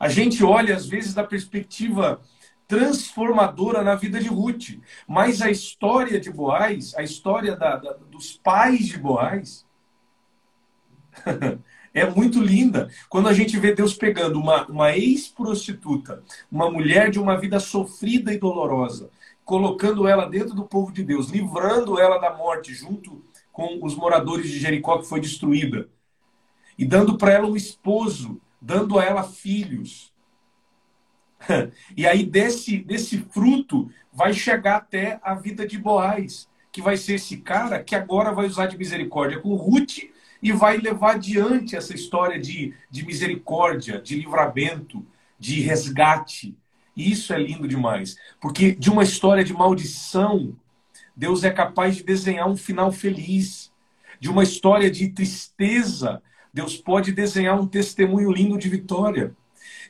[0.00, 2.18] A gente olha, às vezes, da perspectiva
[2.66, 4.80] transformadora na vida de Ruth.
[5.06, 9.66] Mas a história de Boaz, a história da, da, dos pais de Boaz,
[11.92, 12.88] é muito linda.
[13.10, 18.32] Quando a gente vê Deus pegando uma, uma ex-prostituta, uma mulher de uma vida sofrida
[18.32, 19.10] e dolorosa,
[19.44, 23.22] colocando ela dentro do povo de Deus, livrando ela da morte junto
[23.52, 25.86] com os moradores de Jericó que foi destruída,
[26.78, 30.12] e dando para ela um esposo, dando a ela filhos.
[31.96, 37.14] E aí desse, desse fruto vai chegar até a vida de Boaz, que vai ser
[37.14, 39.98] esse cara que agora vai usar de misericórdia com Ruth
[40.42, 45.04] e vai levar adiante essa história de, de misericórdia, de livramento,
[45.38, 46.56] de resgate.
[46.96, 50.56] E isso é lindo demais, porque de uma história de maldição,
[51.16, 53.72] Deus é capaz de desenhar um final feliz.
[54.20, 56.20] De uma história de tristeza,
[56.58, 59.32] Deus pode desenhar um testemunho lindo de vitória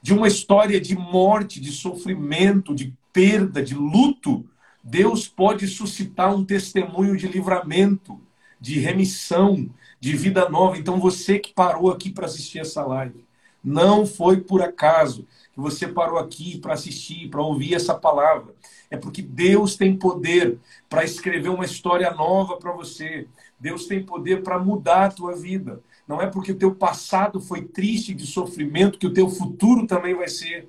[0.03, 4.45] de uma história de morte, de sofrimento, de perda, de luto,
[4.85, 8.21] Deus pode suscitar um testemunho de livramento,
[8.61, 9.67] de remissão,
[9.99, 10.77] de vida nova.
[10.77, 13.25] Então você que parou aqui para assistir essa live,
[13.65, 18.55] não foi por acaso que você parou aqui para assistir, para ouvir essa palavra.
[18.91, 23.27] É porque Deus tem poder para escrever uma história nova para você.
[23.59, 25.83] Deus tem poder para mudar a tua vida.
[26.09, 30.15] Não é porque o teu passado foi triste de sofrimento que o teu futuro também
[30.15, 30.67] vai ser.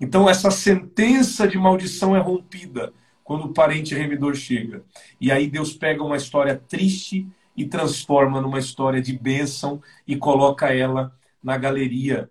[0.00, 4.82] Então essa sentença de maldição é rompida quando o parente remidor chega.
[5.20, 10.74] E aí Deus pega uma história triste e transforma numa história de bênção e coloca
[10.74, 12.30] ela na galeria,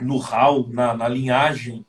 [0.00, 1.84] no hall, na, na linhagem,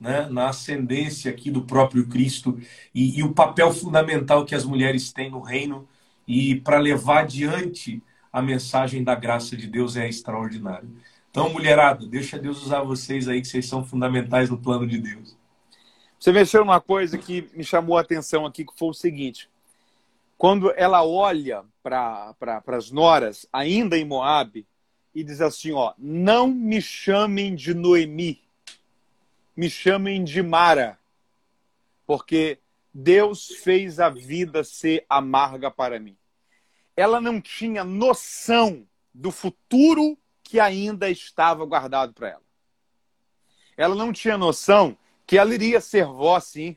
[0.00, 0.26] né?
[0.28, 2.58] na ascendência aqui do próprio Cristo
[2.92, 5.88] e, e o papel fundamental que as mulheres têm no reino
[6.26, 8.02] e para levar adiante
[8.36, 10.86] a mensagem da graça de Deus é extraordinária.
[11.30, 15.34] Então, mulherada, deixa Deus usar vocês aí, que vocês são fundamentais no plano de Deus.
[16.20, 19.48] Você mexeu numa coisa que me chamou a atenção aqui, que foi o seguinte.
[20.36, 24.66] Quando ela olha para pra, as noras, ainda em Moab,
[25.14, 28.42] e diz assim, ó, não me chamem de Noemi,
[29.56, 30.98] me chamem de Mara,
[32.06, 32.58] porque
[32.92, 36.14] Deus fez a vida ser amarga para mim
[36.96, 42.42] ela não tinha noção do futuro que ainda estava guardado para ela.
[43.76, 46.76] Ela não tinha noção que ela iria ser vó, sim,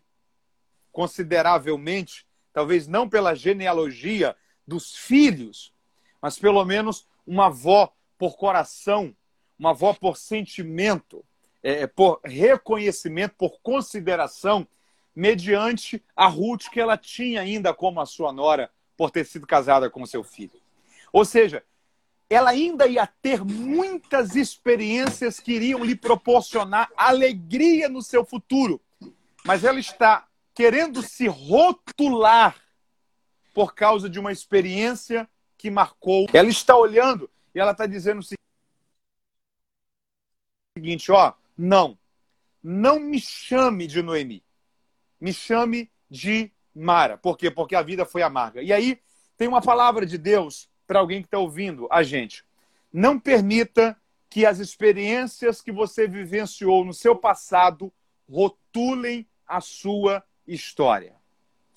[0.92, 4.36] consideravelmente, talvez não pela genealogia
[4.68, 5.74] dos filhos,
[6.22, 9.16] mas pelo menos uma avó por coração,
[9.58, 11.24] uma avó por sentimento,
[11.64, 14.68] é, por reconhecimento, por consideração,
[15.16, 19.90] mediante a Ruth que ela tinha ainda como a sua nora por ter sido casada
[19.90, 20.62] com seu filho.
[21.14, 21.64] Ou seja,
[22.30, 28.82] ela ainda ia ter muitas experiências que iriam lhe proporcionar alegria no seu futuro.
[29.46, 32.62] Mas ela está querendo se rotular
[33.54, 36.28] por causa de uma experiência que marcou.
[36.34, 38.26] Ela está olhando e ela está dizendo o
[40.78, 41.98] seguinte: ó, não,
[42.62, 44.44] não me chame de Noemi,
[45.22, 47.18] me chame de Mara.
[47.18, 47.52] Por quê?
[47.52, 48.62] Porque a vida foi amarga.
[48.62, 49.00] E aí
[49.38, 52.44] tem uma palavra de Deus para alguém que está ouvindo a gente.
[52.92, 53.96] Não permita
[54.30, 57.92] que as experiências que você vivenciou no seu passado
[58.30, 61.16] rotulem a sua história.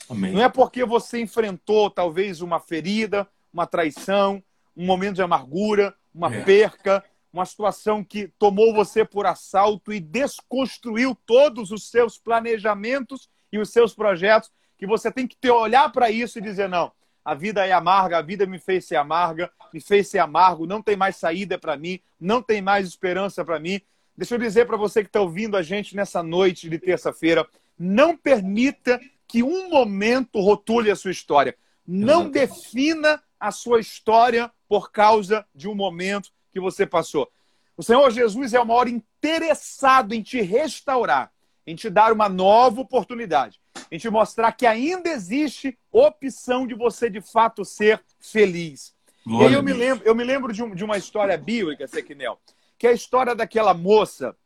[0.09, 0.33] Amém.
[0.33, 4.43] Não é porque você enfrentou talvez uma ferida, uma traição,
[4.77, 6.45] um momento de amargura, uma é.
[6.45, 13.59] perca, uma situação que tomou você por assalto e desconstruiu todos os seus planejamentos e
[13.59, 14.51] os seus projetos
[14.83, 16.91] que você tem que ter, olhar para isso e dizer: não,
[17.25, 20.83] a vida é amarga, a vida me fez ser amarga, me fez ser amargo, não
[20.83, 23.81] tem mais saída para mim, não tem mais esperança para mim.
[24.17, 27.47] Deixa eu dizer para você que está ouvindo a gente nessa noite de terça-feira,
[27.79, 31.57] não permita que um momento rotule a sua história.
[31.87, 37.31] Não defina a sua história por causa de um momento que você passou.
[37.77, 41.31] O Senhor Jesus é o maior interessado em te restaurar,
[41.65, 47.11] em te dar uma nova oportunidade, em te mostrar que ainda existe opção de você
[47.11, 48.95] de fato ser feliz.
[49.25, 51.87] Glória e aí eu me lembro, eu me lembro de, um, de uma história bíblica,
[51.87, 52.41] Sequinel,
[52.79, 54.37] que é a história daquela moça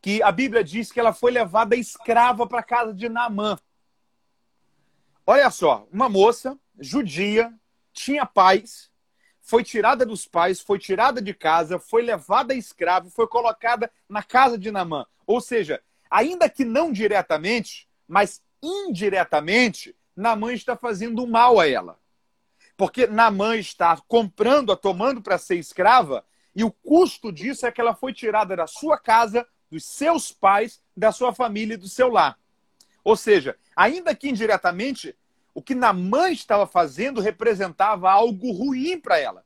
[0.00, 3.58] que a Bíblia diz que ela foi levada escrava para a casa de Naamã.
[5.26, 7.52] Olha só, uma moça judia,
[7.92, 8.90] tinha pais,
[9.40, 14.56] foi tirada dos pais, foi tirada de casa, foi levada escrava, foi colocada na casa
[14.56, 15.06] de Naamã.
[15.26, 21.98] Ou seja, ainda que não diretamente, mas indiretamente, Naamã está fazendo mal a ela.
[22.76, 27.94] Porque Naamã está comprando-a, tomando para ser escrava, e o custo disso é que ela
[27.94, 32.38] foi tirada da sua casa, dos seus pais, da sua família e do seu lar.
[33.04, 35.16] Ou seja, ainda que indiretamente,
[35.54, 39.44] o que Namã estava fazendo representava algo ruim para ela.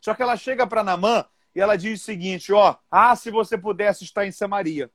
[0.00, 1.24] Só que ela chega para Namã
[1.54, 4.90] e ela diz o seguinte: ó, ah, se você pudesse estar em Samaria,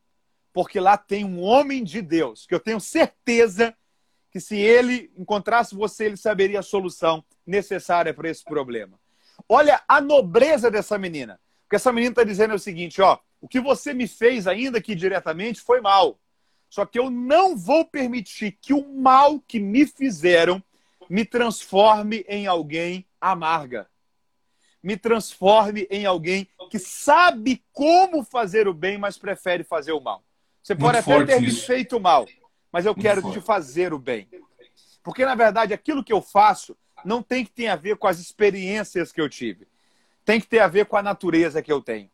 [0.53, 3.75] porque lá tem um homem de Deus, que eu tenho certeza
[4.31, 8.99] que se ele encontrasse você, ele saberia a solução necessária para esse problema.
[9.47, 11.39] Olha a nobreza dessa menina.
[11.63, 14.95] Porque essa menina está dizendo o seguinte: ó, o que você me fez, ainda que
[14.95, 16.19] diretamente, foi mal.
[16.69, 20.63] Só que eu não vou permitir que o mal que me fizeram
[21.09, 23.89] me transforme em alguém amarga.
[24.81, 30.23] Me transforme em alguém que sabe como fazer o bem, mas prefere fazer o mal.
[30.61, 32.27] Você pode Muito até ter me feito mal,
[32.71, 33.39] mas eu Muito quero forte.
[33.39, 34.27] te fazer o bem.
[35.03, 38.19] Porque, na verdade, aquilo que eu faço não tem que ter a ver com as
[38.19, 39.67] experiências que eu tive.
[40.23, 42.09] Tem que ter a ver com a natureza que eu tenho.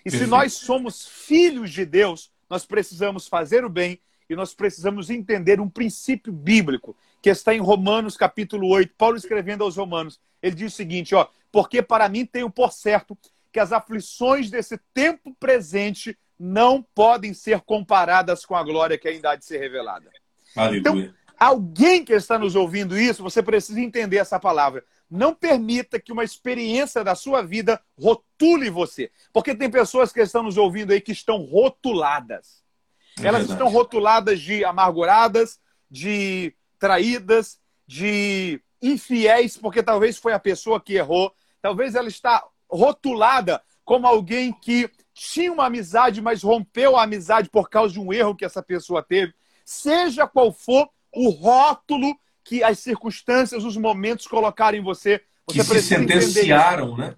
[0.00, 0.24] E Perfeito.
[0.24, 5.60] se nós somos filhos de Deus, nós precisamos fazer o bem e nós precisamos entender
[5.60, 8.94] um princípio bíblico que está em Romanos capítulo 8.
[8.98, 13.16] Paulo escrevendo aos Romanos, ele diz o seguinte, ó: "Porque para mim tenho por certo
[13.52, 19.30] que as aflições desse tempo presente não podem ser comparadas com a glória que ainda
[19.30, 20.10] há de ser revelada."
[20.56, 20.78] Aleluia.
[20.78, 24.84] Então, alguém que está nos ouvindo isso, você precisa entender essa palavra.
[25.10, 29.10] Não permita que uma experiência da sua vida rotule você.
[29.32, 32.62] Porque tem pessoas que estão nos ouvindo aí que estão rotuladas.
[33.18, 33.52] É Elas verdade.
[33.52, 35.58] estão rotuladas de amarguradas,
[35.90, 41.32] de traídas, de infiéis, porque talvez foi a pessoa que errou.
[41.62, 47.70] Talvez ela está rotulada como alguém que tinha uma amizade, mas rompeu a amizade por
[47.70, 49.32] causa de um erro que essa pessoa teve.
[49.64, 52.14] Seja qual for o rótulo
[52.44, 55.22] que as circunstâncias, os momentos colocaram em você.
[55.46, 57.14] Você que se sentenciaram, né?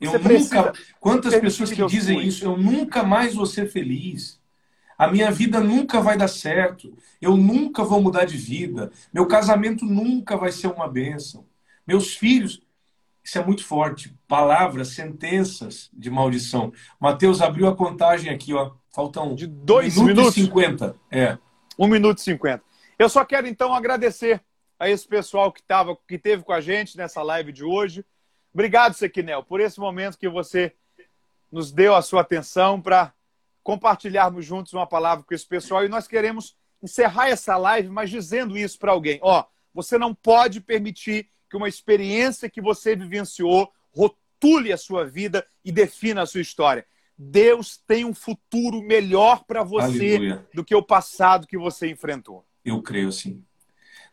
[0.00, 0.72] Eu você nunca.
[1.00, 2.26] Quantas pessoas que, dizem fui.
[2.26, 2.44] isso?
[2.44, 4.40] Eu nunca mais vou ser feliz.
[4.96, 6.96] A minha vida nunca vai dar certo.
[7.20, 8.92] Eu nunca vou mudar de vida.
[9.12, 11.44] Meu casamento nunca vai ser uma bênção.
[11.84, 12.61] Meus filhos.
[13.24, 14.16] Isso é muito forte.
[14.26, 16.72] Palavras, sentenças de maldição.
[16.98, 18.72] Mateus abriu a contagem aqui, ó.
[18.90, 20.96] Faltam de dois um minutos e cinquenta.
[21.10, 21.38] É.
[21.78, 22.62] Um minuto e cinquenta.
[22.98, 24.42] Eu só quero então agradecer
[24.78, 28.04] a esse pessoal que, tava, que teve com a gente nessa live de hoje.
[28.52, 30.74] Obrigado, Sequinel, por esse momento que você
[31.50, 33.14] nos deu a sua atenção para
[33.62, 35.84] compartilharmos juntos uma palavra com esse pessoal.
[35.84, 39.18] E nós queremos encerrar essa live, mas dizendo isso para alguém.
[39.22, 45.46] Ó, você não pode permitir que uma experiência que você vivenciou rotule a sua vida
[45.62, 46.86] e defina a sua história.
[47.16, 50.46] Deus tem um futuro melhor para você Aleluia.
[50.54, 52.42] do que o passado que você enfrentou.
[52.64, 53.44] Eu creio sim.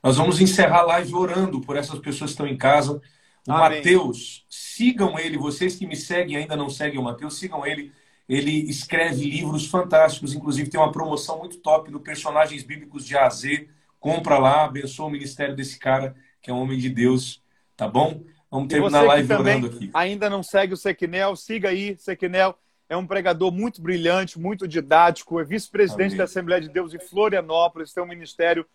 [0.03, 3.01] Nós vamos encerrar a live orando por essas pessoas que estão em casa.
[3.47, 5.37] O Mateus, sigam ele.
[5.37, 7.93] Vocês que me seguem ainda não seguem o Mateus, sigam ele.
[8.27, 13.27] Ele escreve livros fantásticos, inclusive tem uma promoção muito top do Personagens Bíblicos de A
[13.27, 13.69] a Z.
[13.97, 17.41] Compra lá, abençoa o ministério desse cara, que é um homem de Deus,
[17.75, 18.21] tá bom?
[18.49, 19.89] Vamos terminar a live orando aqui.
[19.93, 22.57] Ainda não segue o Sequinel, siga aí, Sequinel.
[22.89, 27.93] É um pregador muito brilhante, muito didático, é vice-presidente da Assembleia de Deus em Florianópolis,
[27.93, 28.65] tem um ministério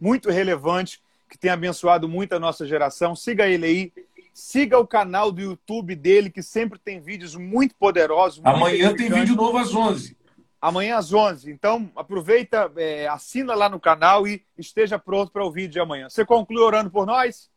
[0.00, 3.16] muito relevante, que tem abençoado muito a nossa geração.
[3.16, 3.92] Siga ele aí.
[4.32, 8.40] Siga o canal do YouTube dele, que sempre tem vídeos muito poderosos.
[8.40, 10.16] Muito Amanhã tem vídeo novo às 11.
[10.64, 11.50] Amanhã às 11.
[11.52, 16.08] Então, aproveita, é, assina lá no canal e esteja pronto para o vídeo de amanhã.
[16.08, 17.50] Você conclui orando por nós?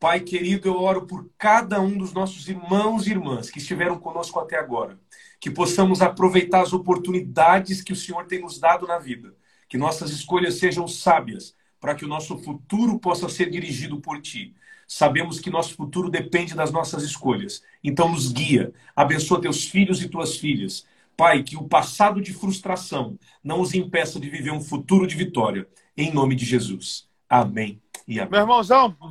[0.00, 4.40] Pai querido, eu oro por cada um dos nossos irmãos e irmãs que estiveram conosco
[4.40, 4.98] até agora.
[5.38, 9.32] Que possamos aproveitar as oportunidades que o Senhor tem nos dado na vida.
[9.68, 14.56] Que nossas escolhas sejam sábias para que o nosso futuro possa ser dirigido por Ti.
[14.88, 17.62] Sabemos que nosso futuro depende das nossas escolhas.
[17.84, 18.72] Então, nos guia.
[18.96, 20.84] Abençoa teus filhos e tuas filhas.
[21.20, 25.68] Pai, que o passado de frustração não os impeça de viver um futuro de vitória.
[25.94, 27.06] Em nome de Jesus.
[27.28, 28.30] Amém e amém.
[28.30, 29.10] Meu irmãozão, Deus